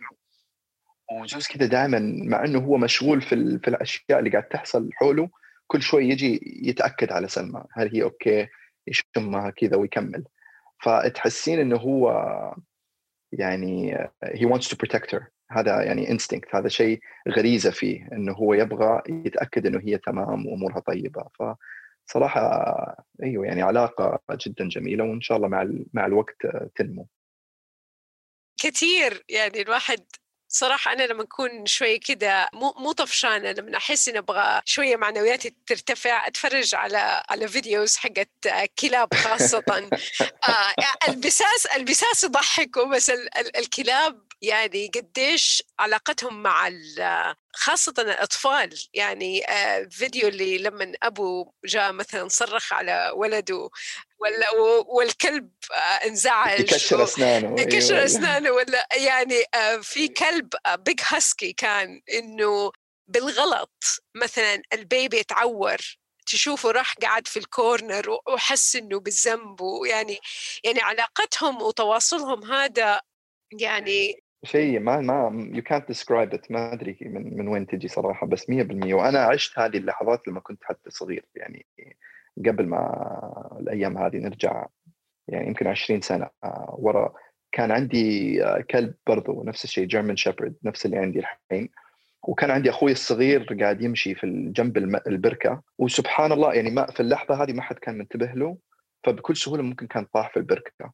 [1.12, 5.30] وجوز كذا دائما مع إنه هو مشغول في, في الأشياء اللي قاعد تحصل حوله
[5.66, 7.64] كل شوي يجي يتأكد على سلمى.
[7.72, 8.48] هل هي أوكي؟
[8.86, 10.24] يشمها كذا ويكمل.
[10.82, 12.10] فتحسين إنه هو
[13.32, 15.37] يعني he wants to protect her.
[15.50, 20.80] هذا يعني instinct هذا شيء غريزة فيه إنه هو يبغى يتأكد إنه هي تمام وأمورها
[20.80, 21.24] طيبة.
[22.08, 22.40] فصراحة
[23.22, 26.36] أيوه يعني علاقة جدا جميلة وإن شاء الله مع مع الوقت
[26.74, 27.08] تنمو.
[28.60, 30.00] كثير يعني الواحد
[30.48, 35.54] صراحة أنا لما أكون شوية كده مو مو طفشانة لما أحس إني أبغى شوية معنوياتي
[35.66, 38.30] ترتفع أتفرج على على فيديوز حقت
[38.78, 39.88] كلاب خاصة.
[40.48, 40.74] آه
[41.08, 46.70] البساس البساس يضحكوا بس ال ال الكلاب يعني قديش علاقتهم مع
[47.54, 48.78] خاصة الأطفال.
[48.94, 53.70] يعني آه فيديو اللي لما أبو جاء مثلا صرخ على ولده
[54.20, 54.50] ولا
[54.88, 57.54] والكلب آه، انزعج يكشر أسنانه.
[57.62, 58.04] يكشر أيوة.
[58.04, 62.72] أسنانه ولا يعني آه، في كلب big husky كان إنه
[63.08, 65.76] بالغلط مثلا ال baby يتعور
[66.26, 70.18] تشوفه راح قاعد في ال corner وحس إنه بالذنب ويعني
[70.64, 73.00] يعني علاقتهم وتواصلهم هذا
[73.60, 78.26] يعني شيء ما ما يو كانت ديسكرايب ات ما أدري من من وين تجي صراحة
[78.26, 81.66] بس 100% وأنا عشت هذه اللحظات لما كنت حتى صغير يعني
[82.46, 84.66] قبل ما الأيام هذه نرجع
[85.28, 86.30] يعني يمكن 20 سنة
[86.68, 87.12] ورا
[87.52, 88.38] كان عندي
[88.70, 91.70] كلب برضو نفس الشيء جيرمان شيبرد نفس اللي عندي الحين.
[92.22, 95.62] وكان عندي أخوي الصغير قاعد يمشي في جنب البركة.
[95.78, 98.58] وسبحان الله يعني ما في اللحظة هذه ما حد كان منتبه له
[99.04, 100.92] فبكل سهولة ممكن كان طاح في البركة.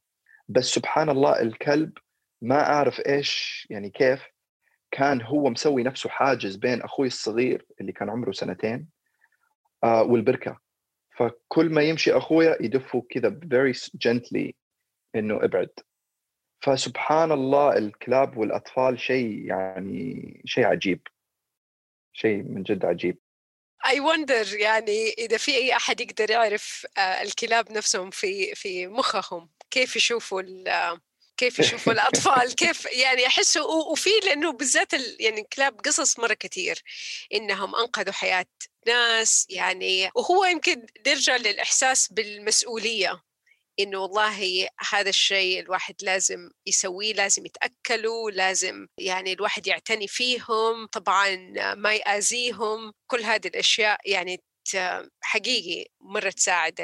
[0.49, 1.91] بس سبحان الله الكلب
[2.41, 4.25] ما أعرف إيش يعني كيف
[4.91, 8.87] كان هو مسوي نفسه حاجز بين أخوي الصغير اللي كان عمره سنتين
[9.83, 10.64] آه والبركة.
[11.17, 13.75] فكل ما يمشي أخويا يدفه كذا very
[14.07, 14.51] gently
[15.15, 15.69] إنه ابعد.
[16.61, 21.07] فسبحان الله الكلاب والأطفال شيء يعني شيء عجيب.
[22.13, 23.17] شيء من جد عجيب.
[23.85, 29.49] اي وندر يعني إذا في أي أحد يقدر يعرف آه، الكلاب نفسهم في في مخهم
[29.71, 30.41] كيف يشوفوا
[31.37, 36.81] كيف يشوفوا الأطفال كيف يعني احسوا وفي لأنه بالذات يعني الكلاب قصص مرة كثير
[37.33, 38.45] إنهم أنقذوا حياة
[38.87, 43.21] ناس يعني وهو يمكن نرجع للإحساس بالمسؤولية
[43.79, 51.35] إنه والله هذا الشيء الواحد لازم يسويه لازم يتأكلوا لازم يعني الواحد يعتني فيهم طبعا
[51.75, 54.43] ما يآذيهم كل هذه الأشياء يعني
[55.21, 56.81] حقيقي مرة تساعد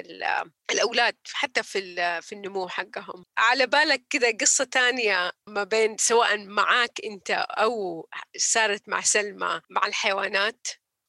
[0.71, 3.25] الأولاد حتى في في النمو حقهم.
[3.37, 9.87] على بالك كذا قصة تانية ما بين سواء معك أنت أو صارت مع سلمى مع
[9.87, 10.67] الحيوانات؟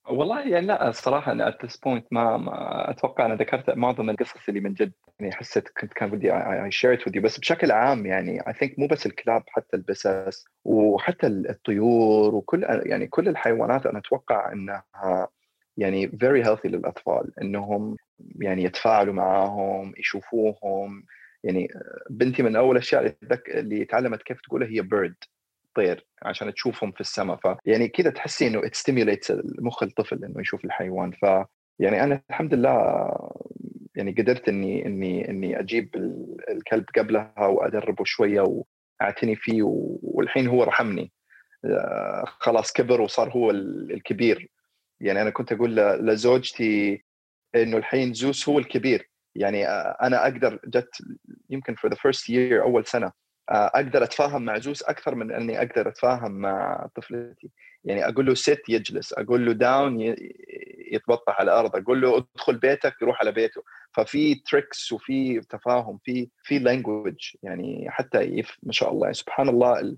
[0.08, 4.48] والله يعني لا الصراحة أنا at this point ما, ما أتوقع أنا ذكرت معظم القصص
[4.48, 7.20] اللي من جد يعني حسيت كنت كان بدي I share it with you.
[7.20, 13.06] بس بشكل عام يعني I think مو بس الكلاب حتى البسس وحتى الطيور وكل يعني
[13.06, 14.84] كل الحيوانات أنا أتوقع أنها
[15.76, 17.96] يعني very healthy للأطفال إنهم
[18.40, 21.04] يعني يتفاعلوا معاهم يشوفوهم.
[21.44, 21.68] يعني
[22.10, 23.14] بنتي من أول الأشياء
[23.48, 25.14] اللي تعلمت كيف تقولها هي بيرد
[25.74, 27.36] طير عشان تشوفهم في السماء.
[27.36, 31.12] ف يعني كذا تحسي إنه stimulates مخ الطفل إنه يشوف الحيوان.
[31.12, 31.22] ف
[31.78, 33.08] يعني أنا الحمد لله
[33.96, 35.88] يعني قدرت إني إني إني أجيب
[36.50, 38.64] الكلب قبلها وأدربه شوية
[39.00, 39.62] وأعتني فيه
[40.02, 41.12] والحين هو رحمني.
[41.64, 44.48] آه، خلاص كبر وصار هو الكبير.
[45.02, 47.04] يعني أنا كنت أقول لزوجتي
[47.54, 49.10] إنه الحين زوس هو الكبير.
[49.34, 50.90] يعني أنا أقدر جت
[51.50, 53.12] يمكن for the first year أول سنة
[53.50, 57.50] أقدر أتفاهم مع زوس أكثر من إني أقدر أتفاهم مع طفلتي.
[57.84, 60.00] يعني أقول له sit يجلس أقول له down
[60.92, 63.62] يتبطح على الأرض أقول له ادخل بيتك يروح على بيته.
[63.92, 69.78] ففي tricks وفي تفاهم في في language يعني حتى ما شاء الله يعني سبحان الله
[69.78, 69.96] آه،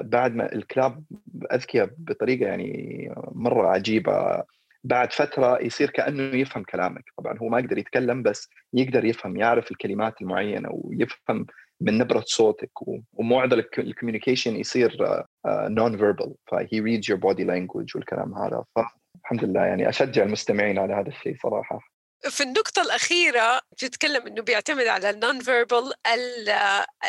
[0.00, 1.04] بعد ما الكلاب
[1.52, 4.44] أذكياء بطريقة يعني مرة عجيبة
[4.84, 7.04] بعد فترة يصير كأنه يفهم كلامك.
[7.18, 11.46] طبعا هو ما يقدر يتكلم بس يقدر يفهم يعرف الكلمات المعينة ويفهم
[11.80, 12.70] من نبرة صوتك
[13.12, 14.96] ومعظم ال communication يصير
[15.46, 18.64] non-verbal ف he reads your body language والكلام هذا.
[18.76, 21.80] فالحمد لله يعني أشجع المستمعين على هذا الشيء صراحة.
[22.20, 25.92] في النقطة الأخيرة بتتكلم إنه بيعتمد على ال non-verbal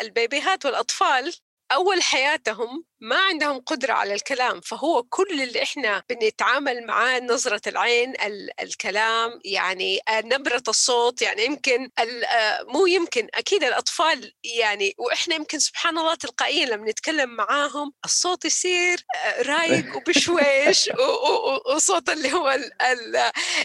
[0.02, 1.32] البيبيهات والأطفال.
[1.74, 8.14] أول حياتهم ما عندهم قدرة على الكلام فهو كل اللي إحنا بنتعامل معاه نظرة العين
[8.62, 15.58] الكلام يعني آه، نبرة الصوت يعني يمكن آه، مو يمكن أكيد الأطفال يعني وإحنا يمكن
[15.58, 20.90] سبحان الله تلقائيا لما نتكلم معاهم الصوت يصير آه، رايق وبشويش
[21.74, 22.58] وصوت اللي هو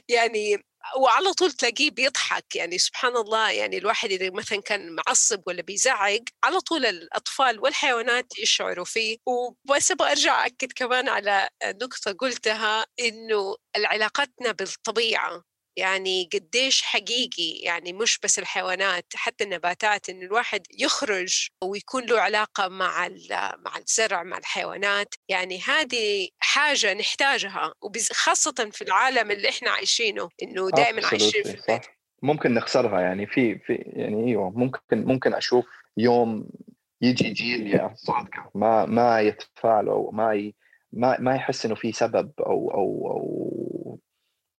[0.09, 0.63] يعني
[0.99, 6.21] وعلى طول تلاقيه بيضحك يعني سبحان الله يعني الواحد إذا مثلا كان معصب ولا بيزعق
[6.43, 9.17] على طول الأطفال والحيوانات يشعروا فيه.
[9.25, 15.43] وبس أبغى أرجع أكد كمان على نقطة قلتها إنه علاقتنا بالطبيعة
[15.77, 22.67] يعني قديش حقيقي يعني مش بس الحيوانات حتى النباتات إن الواحد يخرج ويكون له علاقة
[22.67, 23.09] مع
[23.65, 25.15] مع الزرع مع الحيوانات.
[25.29, 31.85] يعني هذه حاجة نحتاجها وخاصة في العالم اللي إحنا عايشينه إنه دائما عايشين في البيت.
[32.21, 35.65] ممكن نخسرها يعني في في يعني أيوه ممكن ممكن أشوف
[35.97, 36.49] يوم
[37.01, 40.55] يجي جيل يا صادقة ما ما يتفاعلوا أو ما ي...
[40.93, 43.56] ما ما يحس إنه في سبب أو أو أو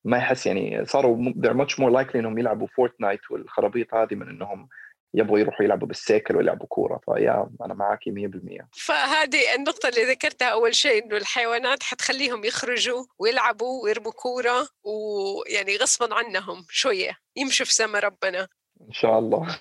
[0.08, 4.68] ما يحس يعني صاروا they're much more likely إنهم يلعبوا فورتنايت والخرابيط هذه من إنهم
[5.14, 7.00] يبغوا يروحوا يلعبوا بالسيكل ويلعبوا كورة.
[7.04, 13.84] فيا أنا معك 100% فهذه النقطة اللي ذكرتها أول شيء إنه الحيوانات حتخليهم يخرجوا ويلعبوا
[13.84, 18.48] ويرموا كورة ويعني غصبا عنهم شوية يمشوا في سما ربنا.
[18.80, 19.60] إن شاء الله.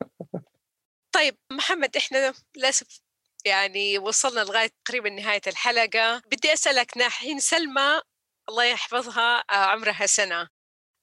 [1.16, 3.00] طيب محمد إحنا للأسف
[3.44, 6.22] يعني وصلنا لغاية تقريبا نهاية الحلقة.
[6.32, 8.00] بدي أسألك ناحين سلمى
[8.50, 10.48] الله يحفظها آه، عمرها سنة.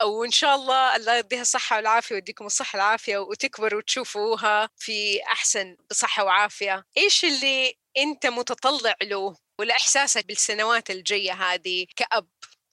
[0.04, 6.24] وإن شاء الله الله يديها الصحة والعافية ويديكم الصحة والعافية وتكبر وتشوفوها في أحسن بصحه
[6.24, 6.86] وعافية.
[6.98, 12.28] إيش اللي أنت متطلع له ولا احساسك بالسنوات الجاية هذه كأب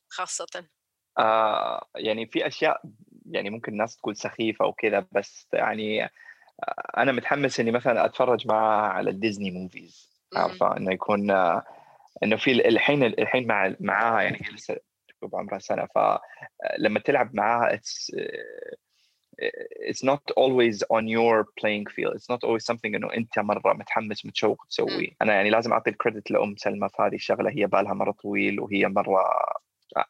[0.09, 0.67] خاصة؟
[1.19, 2.83] آه يعني في أشياء
[3.27, 6.11] يعني ممكن الناس تقول سخيفة وكذا بس يعني
[6.97, 11.31] أنا متحمس إني مثلا أتفرج معها على الديزني movies عارفة؟ إنه يكون
[12.22, 14.77] إنه في الحين الحين مع معاها يعني هي لسه
[15.22, 18.11] بعمرها سنة فلما تلعب معاها it's
[19.90, 22.14] it's not always on your playing field.
[22.14, 25.96] It's not always something إنه أنت مرة متحمس متشوق تسويه أنا يعني لازم أعطي ال
[25.96, 27.50] credit لأم سلمى في هذه الشغلة.
[27.50, 29.24] هي بالها مرة طويل وهي مرة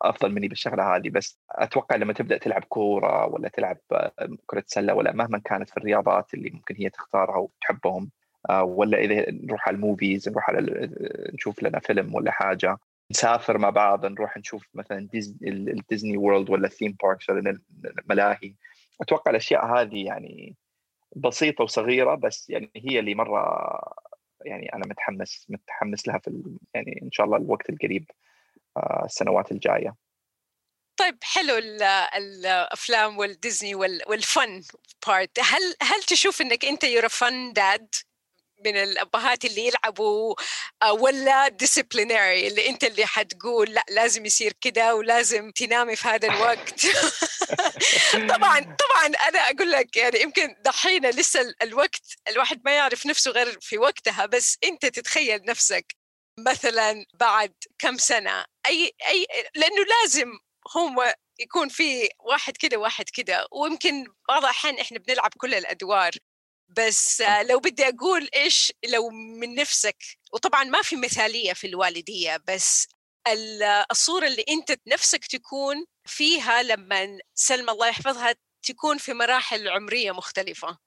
[0.02, 1.10] أفضل مني بالشغلة هذه.
[1.10, 3.78] بس أتوقع لما تبدأ تلعب كورة ولا تلعب
[4.46, 9.30] كرة سلة ولا مهما كانت في الرياضات اللي ممكن هي تختارها وتحبهم آه، ولا إذا
[9.30, 10.90] نروح على ال movies نروح على
[11.34, 12.78] نشوف لنا فيلم ولا حاجة.
[13.10, 18.54] نسافر مع بعض نروح نشوف مثلا ديزني الديزني وورلد ولا ال theme parks ولا الملاهي
[19.00, 20.56] أتوقع الأشياء هذه يعني
[21.16, 23.80] بسيطة وصغيرة بس يعني هي اللي مرة
[24.44, 26.42] يعني أنا متحمس متحمس لها في
[26.74, 28.10] يعني إن شاء الله الوقت القريب
[28.76, 29.94] آه، السنوات الجاية.
[30.96, 31.56] طيب حلو
[32.16, 34.62] الأفلام والديزني وال fun
[35.06, 37.94] part هل هل تشوف إنك أنت you're fun dad
[38.64, 40.34] من الأبهات اللي يلعبوا
[40.82, 46.28] آه، ولا disciplinary اللي أنت اللي حتقول لأ لازم يصير كده ولازم تنامي في هذا
[46.28, 46.86] الوقت.
[48.34, 53.58] طبعا طبعا أنا أقول لك يعني يمكن دحين لسه الوقت الواحد ما يعرف نفسه غير
[53.60, 55.86] في وقتها بس أنت تتخيل نفسك
[56.38, 60.32] مثلا بعد كم سنة أي أي لأنه لازم
[60.76, 60.96] هم
[61.38, 66.10] يكون في واحد كده واحد كده ويمكن بعض الأحيان إحنا بنلعب كل الأدوار.
[66.76, 69.96] بس لو بدي أقول إيش لو من نفسك
[70.32, 72.88] وطبعا ما في مثالية في الوالدية بس
[73.90, 80.78] الصورة اللي أنت نفسك تكون فيها لما سلمى الله يحفظها تكون في مراحل عمرية مختلفة.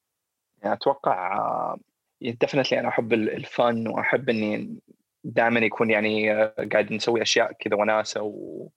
[0.63, 1.75] يعني أتوقع
[2.21, 4.79] ديفنتلي أنا أحب الفن وأحب إني
[5.23, 8.67] دائما يكون يعني قاعد نسوي أشياء كذا وناسة و...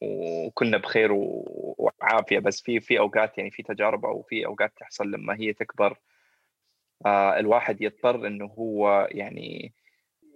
[0.00, 2.38] وكلنا بخير وعافية.
[2.38, 6.13] بس في في أوقات يعني في تجارب أو في أوقات تحصل لما هي تكبر آه
[7.06, 9.72] الواحد يضطر إنه هو يعني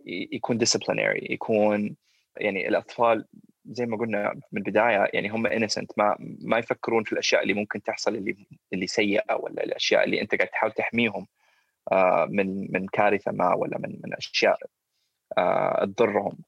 [0.06, 1.96] يكون disciplinary يكون
[2.36, 3.24] يعني الأطفال
[3.66, 7.82] زي ما قلنا من البداية يعني هم innocent ما ما يفكرون في الأشياء اللي ممكن
[7.82, 11.26] تحصل اللي اللي سيئة ولا الأشياء اللي أنت قاعد تحاول تحميهم
[11.92, 14.58] آه من من كارثة ما ولا من من أشياء
[15.38, 16.38] آه تضرهم.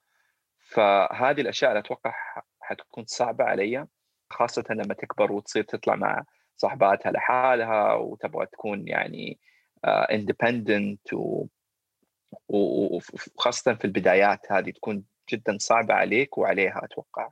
[0.59, 2.15] فهذه الأشياء أتوقع
[2.61, 3.87] حتكون صعبة علي
[4.31, 6.25] خاصة لما تكبر وتصير تطلع مع
[6.57, 9.39] صاحباتها لحالها وتبغى تكون يعني
[9.85, 11.47] اندبندنت uh,
[12.49, 17.31] وخاصه في البدايات هذه تكون جدا صعبة عليك وعليها أتوقع.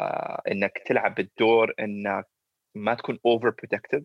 [0.00, 2.28] uh, إنك تلعب الدور إنك
[2.74, 4.04] ما تكون over protective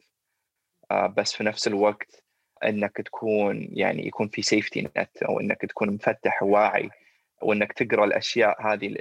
[0.94, 2.24] uh, بس في نفس الوقت
[2.64, 6.90] إنك تكون يعني يكون في safety net أو إنك تكون مفتح وواعي
[7.42, 8.98] وإنك تقرأ الأشياء هذه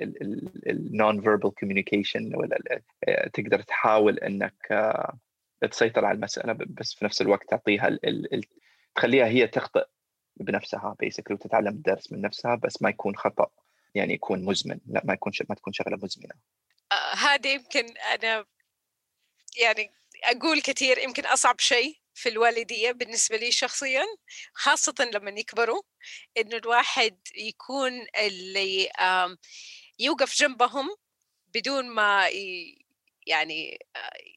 [0.66, 2.82] ال non verbal communication ولا
[3.32, 4.68] تقدر تحاول إنك
[5.70, 7.98] تسيطر على المسألة بس في نفس الوقت تعطيها
[8.94, 9.86] تخليها هي تخطئ
[10.36, 13.50] بنفسها basically وتتعلم الدرس من نفسها بس ما يكون خطأ
[13.94, 14.80] يعني يكون مزمن.
[14.86, 16.34] لا ما يكون ما تكون شغلة مزمنة.
[16.92, 18.44] آه هذه يمكن أنا
[19.56, 19.90] يعني
[20.24, 24.04] أقول كثير يمكن أصعب شيء في الوالدية بالنسبة لي شخصيا
[24.52, 25.82] خاصة لما يكبروا
[26.36, 28.88] إنه الواحد يكون اللي
[29.98, 30.88] يوقف جنبهم
[31.54, 32.28] بدون ما
[33.28, 33.78] يعني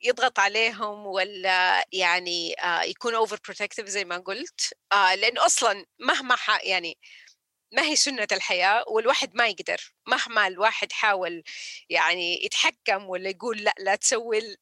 [0.04, 4.74] يضغط عليهم ولا يعني يكون over protective زي ما قلت.
[4.94, 6.98] لأنه أصلا مهما يعني
[7.74, 9.94] ما هي سنة الحياة والواحد ما يقدر.
[10.08, 11.44] مهما الواحد حاول
[11.90, 14.58] يعني يتحكم ولا يقول لأ لا تسوي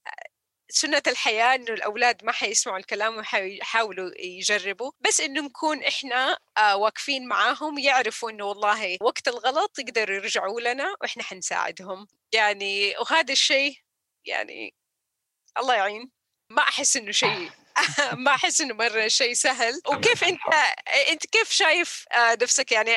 [0.72, 4.92] سنة الحياة إنه الأولاد ما حيسمعوا الكلام ويحاولوا يجربوا.
[5.00, 6.38] بس إنه نكون إحنا
[6.75, 12.08] واقفين معاهم يعرفوا إنه والله وقت الغلط يقدروا يرجعوا لنا وإحنا حنساعدهم.
[12.34, 13.77] يعني وهذا الشيء
[14.26, 14.74] يعني
[15.58, 16.12] الله يعين.
[16.50, 17.50] ما أحس إنه شيء
[18.26, 19.82] ما أحس إنه مرة شيء سهل.
[19.88, 20.40] وكيف أنت
[21.10, 22.92] أنت كيف شايف آه، نفسك يعني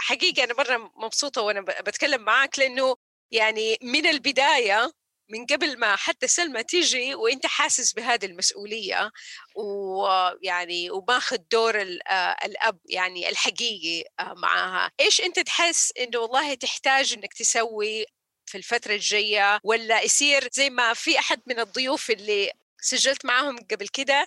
[0.00, 2.96] حقيقه أنا مرة مبسوطة وأنا بتكلم معك لأنه
[3.30, 4.92] يعني من البداية
[5.30, 9.10] من قبل ما حتى سلمى تيجي وأنت حاسس بهذه المسؤولية
[9.56, 14.90] ويعني وماخذ دور آه، الأب يعني الحقيقي آه، معاها.
[15.00, 18.06] إيش أنت تحس إنه والله تحتاج إنك تسوي
[18.52, 23.88] في الفترة الجاية ولا يصير زي ما في أحد من الضيوف اللي سجلت معاهم قبل
[23.88, 24.26] كده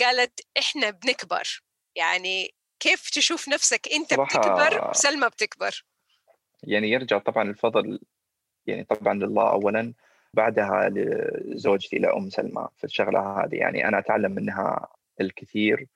[0.00, 1.62] قالت إحنا بنكبر.
[1.96, 5.84] يعني كيف تشوف نفسك أنت بتكبر وسلمى بتكبر؟
[6.62, 8.00] يعني يرجع طبعا الفضل
[8.66, 9.94] يعني طبعا لله اولا
[10.34, 13.54] بعدها لزوجتي لام سلمى في الشغلة هذه.
[13.54, 14.88] يعني أنا أتعلم منها
[15.20, 15.86] الكثير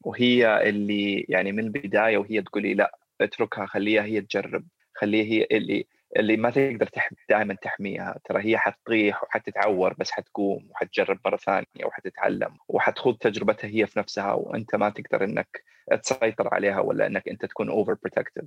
[0.00, 4.64] وهي اللي يعني من البداية وهي تقول لي لا اتركها خليها هي تجرب
[4.94, 5.86] خليها هي اللي
[6.16, 6.90] اللي ما تقدر
[7.28, 13.86] دائما تحميها ترى هي حتطيح وحتتعور بس حتقوم وحتجرب مرة ثانية وحتتعلم وحتخوض تجربتها هي
[13.86, 15.64] في نفسها وأنت ما تقدر إنك
[16.02, 18.44] تسيطر عليها ولا إنك أنت تكون over protective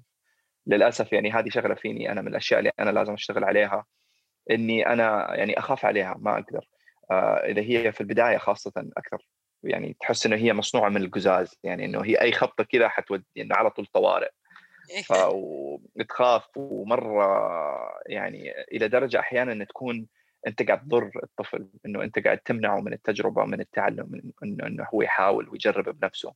[0.68, 3.86] للأسف يعني هذه شغلة فيني أنا من الأشياء اللي أنا لازم أشتغل عليها
[4.52, 6.66] إني أنا يعني أخاف عليها ما أقدر.
[7.12, 9.26] آه إذا هي في البداية خاصة أكثر
[9.64, 13.54] يعني تحس إنه هي مصنوعة من القزاز يعني إنه هي أي خبطة كذا حتودي يعني
[13.54, 14.30] على طول طوارئ.
[15.06, 17.26] فتخاف ومرة
[18.08, 20.08] يعني إلى درجة أحيانا إن تكون
[20.48, 24.88] أنت قاعد تضر الطفل إنه أنت قاعد تمنعه من التجربة من التعلم من إنه إنه
[24.94, 26.34] هو يحاول ويجرب بنفسه.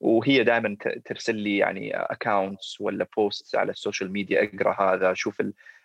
[0.00, 5.42] وهي دائما ترسل لي يعني accounts ولا posts على ال social media أقرأ هذا شوف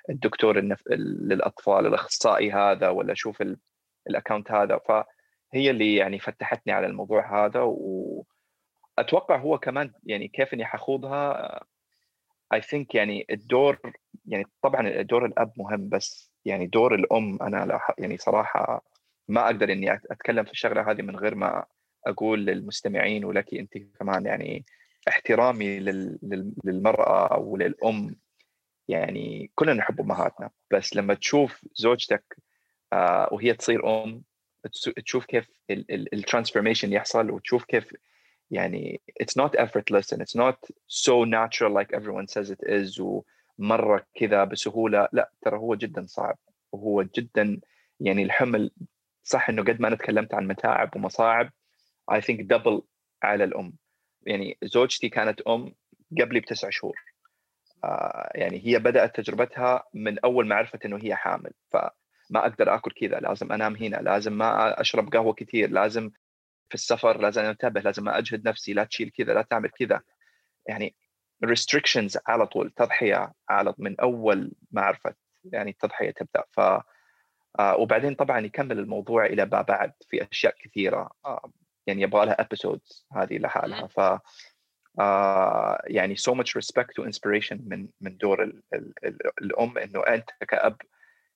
[0.09, 0.83] الدكتور النف...
[0.87, 3.43] للأطفال الأخصائي هذا ولا شوف
[4.07, 4.79] ال account هذا.
[4.87, 8.25] فهي اللي يعني فتحتني على الموضوع هذا و
[8.99, 11.59] أتوقع هو كمان يعني كيف إني حخوضها
[12.53, 13.79] اي ثينك يعني الدور
[14.25, 18.83] يعني طبعا دور الأب مهم بس يعني دور الأم أنا يعني صراحة
[19.27, 21.65] ما أقدر إني أتكلم في الشغلة هذه من غير ما
[22.07, 24.65] أقول للمستمعين ولك أنت كمان يعني
[25.07, 25.79] احترامي
[26.63, 28.15] للمرأة وللأم.
[28.87, 32.37] يعني كلنا نحب أمهاتنا بس لما تشوف زوجتك
[32.93, 34.23] آه، وهي تصير أم
[34.95, 35.49] تشوف كيف
[35.89, 37.93] الترانسفورميشن يحصل وتشوف كيف
[38.51, 43.01] يعني it's not effortless and it's not so natural like everyone says it is
[43.59, 45.07] ومرة كذا بسهولة.
[45.13, 46.37] لا ترى هو جدا صعب.
[46.71, 47.59] وهو جدا
[47.99, 48.71] يعني الحمل
[49.23, 51.49] صح إنه قد ما أنا تكلمت عن متاعب ومصاعب
[52.11, 52.81] I think double
[53.23, 53.73] على الأم.
[54.25, 55.73] يعني زوجتي كانت أم
[56.21, 56.95] قبلي بتسع شهور.
[57.83, 61.51] آه يعني هي بدأت تجربتها من أول ما عرفت إنه هي حامل.
[61.69, 61.91] فما
[62.35, 66.11] أقدر آكل كذا لازم أنام هنا لازم ما أشرب قهوة كثير لازم
[66.69, 70.01] في السفر لازم أنتبه لازم أجهد نفسي لا تشيل كذا لا تعمل كذا.
[70.67, 70.95] يعني
[71.45, 76.43] restrictions على طول تضحية على من أول ما عرفت يعني التضحية تبدأ.
[76.51, 76.59] ف
[77.59, 81.11] آه وبعدين طبعا يكمل الموضوع إلى ما بعد في أشياء كثيرة.
[81.25, 81.51] آه
[81.87, 83.87] يعني يبغى لها ابيسودز هذه لحالها.
[83.87, 84.21] ف
[84.99, 90.03] آه يعني so much respect و inspiration من من دور ال ال ال الأم إنه
[90.07, 90.77] أنت كأب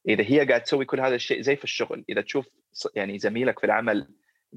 [0.08, 2.48] إذا هي قاعد تسوي كل هذا الشيء زي في الشغل إذا تشوف
[2.96, 4.08] يعني زميلك في العمل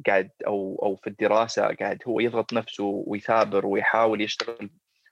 [0.06, 4.70] قاعد أو أو في الدراسة قاعد هو يضغط نفسه ويثابر ويحاول يشتغل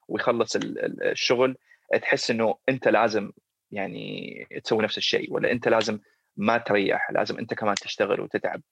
[0.08, 0.56] ويخلص
[1.02, 1.56] الشغل
[2.02, 3.32] تحس إنه أنت لازم
[3.70, 5.98] يعني تسوي نفس الشيء ولا أنت لازم
[6.36, 8.62] ما تريح لازم أنت كمان تشتغل وتتعب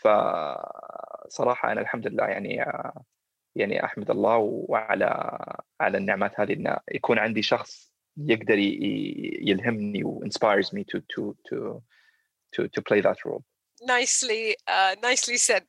[0.00, 2.64] فصراحه أنا الحمد لله يعني
[3.56, 5.38] يعني أحمد الله وعلى
[5.80, 8.58] على النعمات هذه إنه يكون عندي شخص يقدر
[9.48, 11.82] يلهمني و inspires me to to to
[12.52, 13.42] to to play that role.
[14.68, 15.66] Uh, nicely said.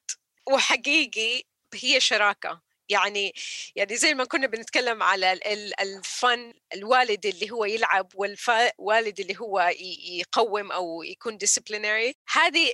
[0.48, 1.44] وحقيقي
[1.74, 2.62] هي شراكة.
[2.90, 3.34] يعني
[3.76, 5.40] يعني زي ما كنا بنتكلم على
[5.82, 9.72] الفن الوالد اللي هو يلعب والوالد اللي هو
[10.20, 12.14] يقوم أو يكون disciplinary.
[12.34, 12.74] هذه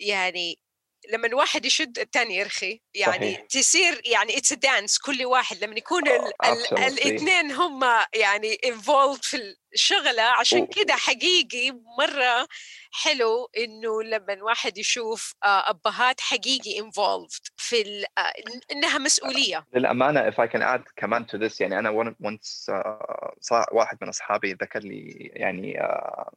[0.00, 0.58] يعني
[1.12, 3.46] لما الواحد يشد الثاني يرخي يعني صحيح.
[3.46, 6.02] تصير يعني اتس دانس كل واحد لما يكون
[6.72, 7.84] الاثنين هم
[8.14, 12.48] يعني involved في الشغلة عشان كده حقيقي مرة
[12.92, 18.32] حلو إنه لما واحد يشوف آه، أبهات حقيقي involved في آه،
[18.72, 19.66] إنها مسؤولية.
[19.74, 24.52] للأمانة if I can add كمان to this يعني أنا once uh, واحد من أصحابي
[24.52, 26.30] ذكر لي يعني uh,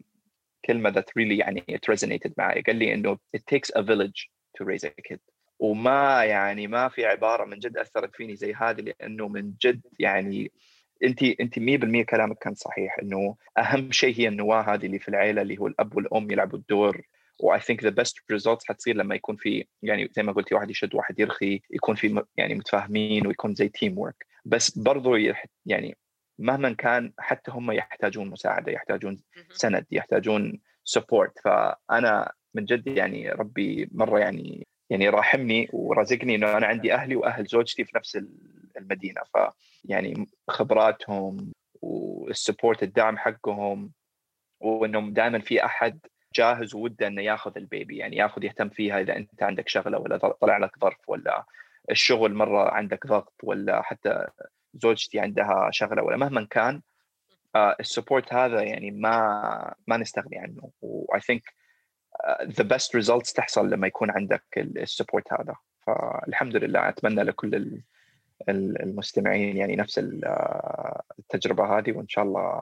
[0.66, 4.66] كلمة that really يعني it resonated معي قال لي إنه it takes a village to
[4.66, 5.20] raise a kid.
[5.60, 10.52] وما يعني ما في عبارة من جد أثرت فيني زي هذه لأنه من جد يعني
[11.04, 15.42] انت انت 100% كلامك كان صحيح إنه أهم شيء هي النواة هذه اللي في العيلة
[15.42, 17.02] اللي هو الأب والأم يلعبوا الدور.
[17.40, 20.70] و I think the best results حتصير لما يكون في يعني زي ما قلتي واحد
[20.70, 25.16] يشد واحد يرخي يكون في يعني متفاهمين ويكون زي team work بس برضو
[25.66, 25.98] يعني
[26.40, 29.20] مهما كان حتى هم يحتاجون مساعدة يحتاجون
[29.52, 36.68] سند يحتاجون support فأنا من جد يعني ربي مرة يعني يعني راحمني ورزقني إنه أنا
[36.68, 38.20] عندي أهلي وأهل زوجتي في نفس
[38.78, 39.22] المدينة.
[39.34, 39.38] ف
[39.86, 43.92] يعني خبراتهم وال support الدعم حقهم
[44.62, 46.00] وانهم دائما في أحد
[46.36, 50.18] جاهز وده إنه ياخذ ال baby يعني ياخذ يهتم فيها إذا أنت عندك شغلة ولا
[50.18, 51.46] طلع لك ظرف ولا
[51.92, 54.28] الشغل مرة عندك ضغط ولا حتى
[54.74, 56.82] زوجتي عندها شغلة ولا مهما كان
[57.56, 60.72] ال support هذا يعني ما ما نستغني عنه.
[60.82, 61.44] و I think
[62.44, 65.56] the best results تحصل لما يكون عندك ال support هذا.
[65.88, 67.82] فالحمد لله أتمنى لكل
[68.50, 70.00] المستمعين يعني نفس
[71.20, 72.62] التجربة هذه وإن شاء الله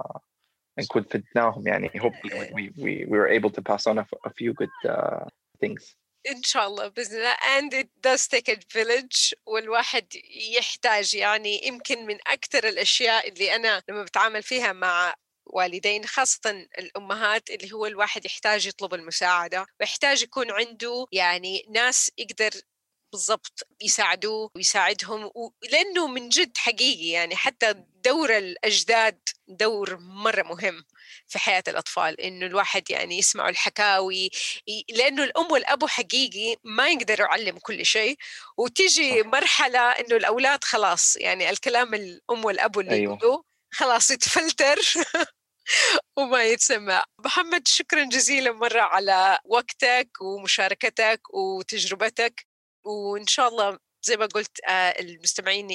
[0.80, 1.90] نكون فدناهم يعني.
[1.90, 5.26] Hopefully we, we, we were able to pass on a, a few good uh,
[5.60, 5.96] things.
[6.56, 7.36] الله بإذن الله.
[7.58, 10.08] And it does take a village والواحد
[10.58, 15.14] يحتاج يعني يمكن من أكثر الأشياء اللي أنا لما بتعامل فيها مع
[15.50, 22.52] والدين خاصة الأمهات اللي هو الواحد يحتاج يطلب المساعدة ويحتاج يكون عنده يعني ناس يقدر
[23.12, 25.32] بالضبط يساعدوه ويساعدهم
[25.72, 27.74] لأنه من جد حقيقي يعني حتى
[28.06, 30.86] دور الأجداد دور مرة مهم
[31.28, 34.30] في حياة الأطفال إنه الواحد يعني يسمعوا الحكاوي
[34.90, 38.18] لأنه الأم والأب حقيقي ما يقدروا يعلم كل شيء
[38.58, 43.14] وتيجي مرحلة إنه الأولاد خلاص يعني الكلام الأم والأب اللي أيوه.
[43.16, 44.78] يقولوه خلاص يتفلتر
[46.18, 47.04] وما يتسمع.
[47.26, 52.48] محمد شكرا جزيلا مرة على وقتك ومشاركتك وتجربتك
[52.86, 55.68] وإن شاء الله زي ما قلت آه، المستمعين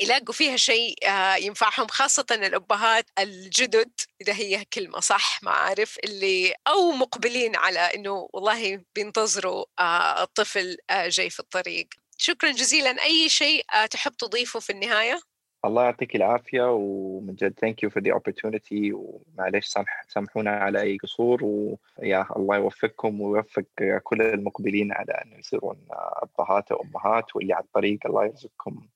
[0.00, 6.54] يلاقوا فيها شيء آه، ينفعهم خاصة الأبهات الجدد إذا هي كلمة صح ما أعرف اللي
[6.68, 11.88] أو مقبلين على إنه والله بينتظروا آه، الطفل جاي في الطريق.
[12.18, 13.02] شكرا جزيلا.
[13.04, 15.31] أي شيء تحب تضيفه في النهاية؟
[15.64, 20.98] الله يعطيك العافية ومن جد thank you for the opportunity ومعليش سامح سامحونا على أي
[20.98, 23.64] قصور ويا الله يوفقكم ويوفق
[24.02, 28.86] كل المقبلين على أنه يصيرون أبهات وأمهات واللي على الطريق الله يرزقكم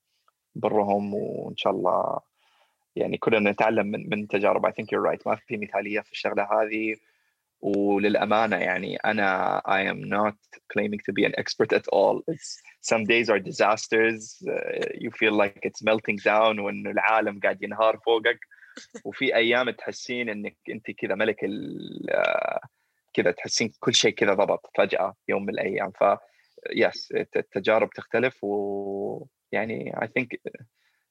[0.55, 2.19] برهم وإن شاء الله
[2.95, 4.65] يعني كلنا نتعلم من من تجارب.
[4.65, 5.27] I think you're right.
[5.27, 6.95] ما في مثالية في الشغلة هذه.
[7.61, 10.37] وللأمانة يعني أنا I am not
[10.73, 12.21] claiming to be an expert at all.
[12.27, 14.43] It's some days are disasters.
[14.47, 18.39] Uh, you feel like it's melting down وإنه العالم قاعد ينهار فوقك.
[19.05, 21.39] وفي أيام تحسين إنك أنت كذا ملك
[23.13, 25.91] كذا تحسين كل شيء كذا ضبط فجأة يوم من الأيام.
[25.91, 26.03] ف
[26.71, 28.43] يس التجارب تختلف.
[28.43, 30.51] ويعني I think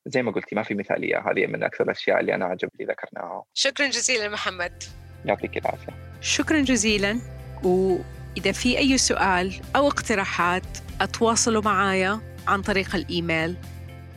[0.07, 1.31] زي ما قلتي ما في مثالية.
[1.31, 3.45] هذه من أكثر الأشياء اللي أنا عجبني ذكرناها.
[3.55, 4.85] شكرا جزيلا محمد.
[5.25, 6.06] يعطيك العافية.
[6.21, 7.19] شكرا جزيلا.
[7.63, 10.63] وإذا في أي سؤال أو اقتراحات
[11.01, 13.57] أتواصلوا معايا عن طريق الإيميل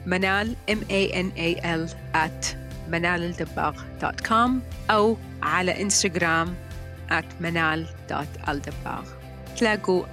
[0.05, 2.55] منال m a n a l at
[2.89, 4.49] منالالدباغ.com
[4.91, 6.55] أو على إنستغرام
[7.11, 9.03] at منال.الدباغ
[9.57, 10.05] تلاقوا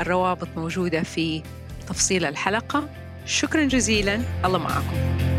[0.00, 1.42] الروابط موجودة في
[1.88, 2.88] تفصيل الحلقة.
[3.26, 4.20] شكرا جزيلا.
[4.44, 5.31] الله معكم.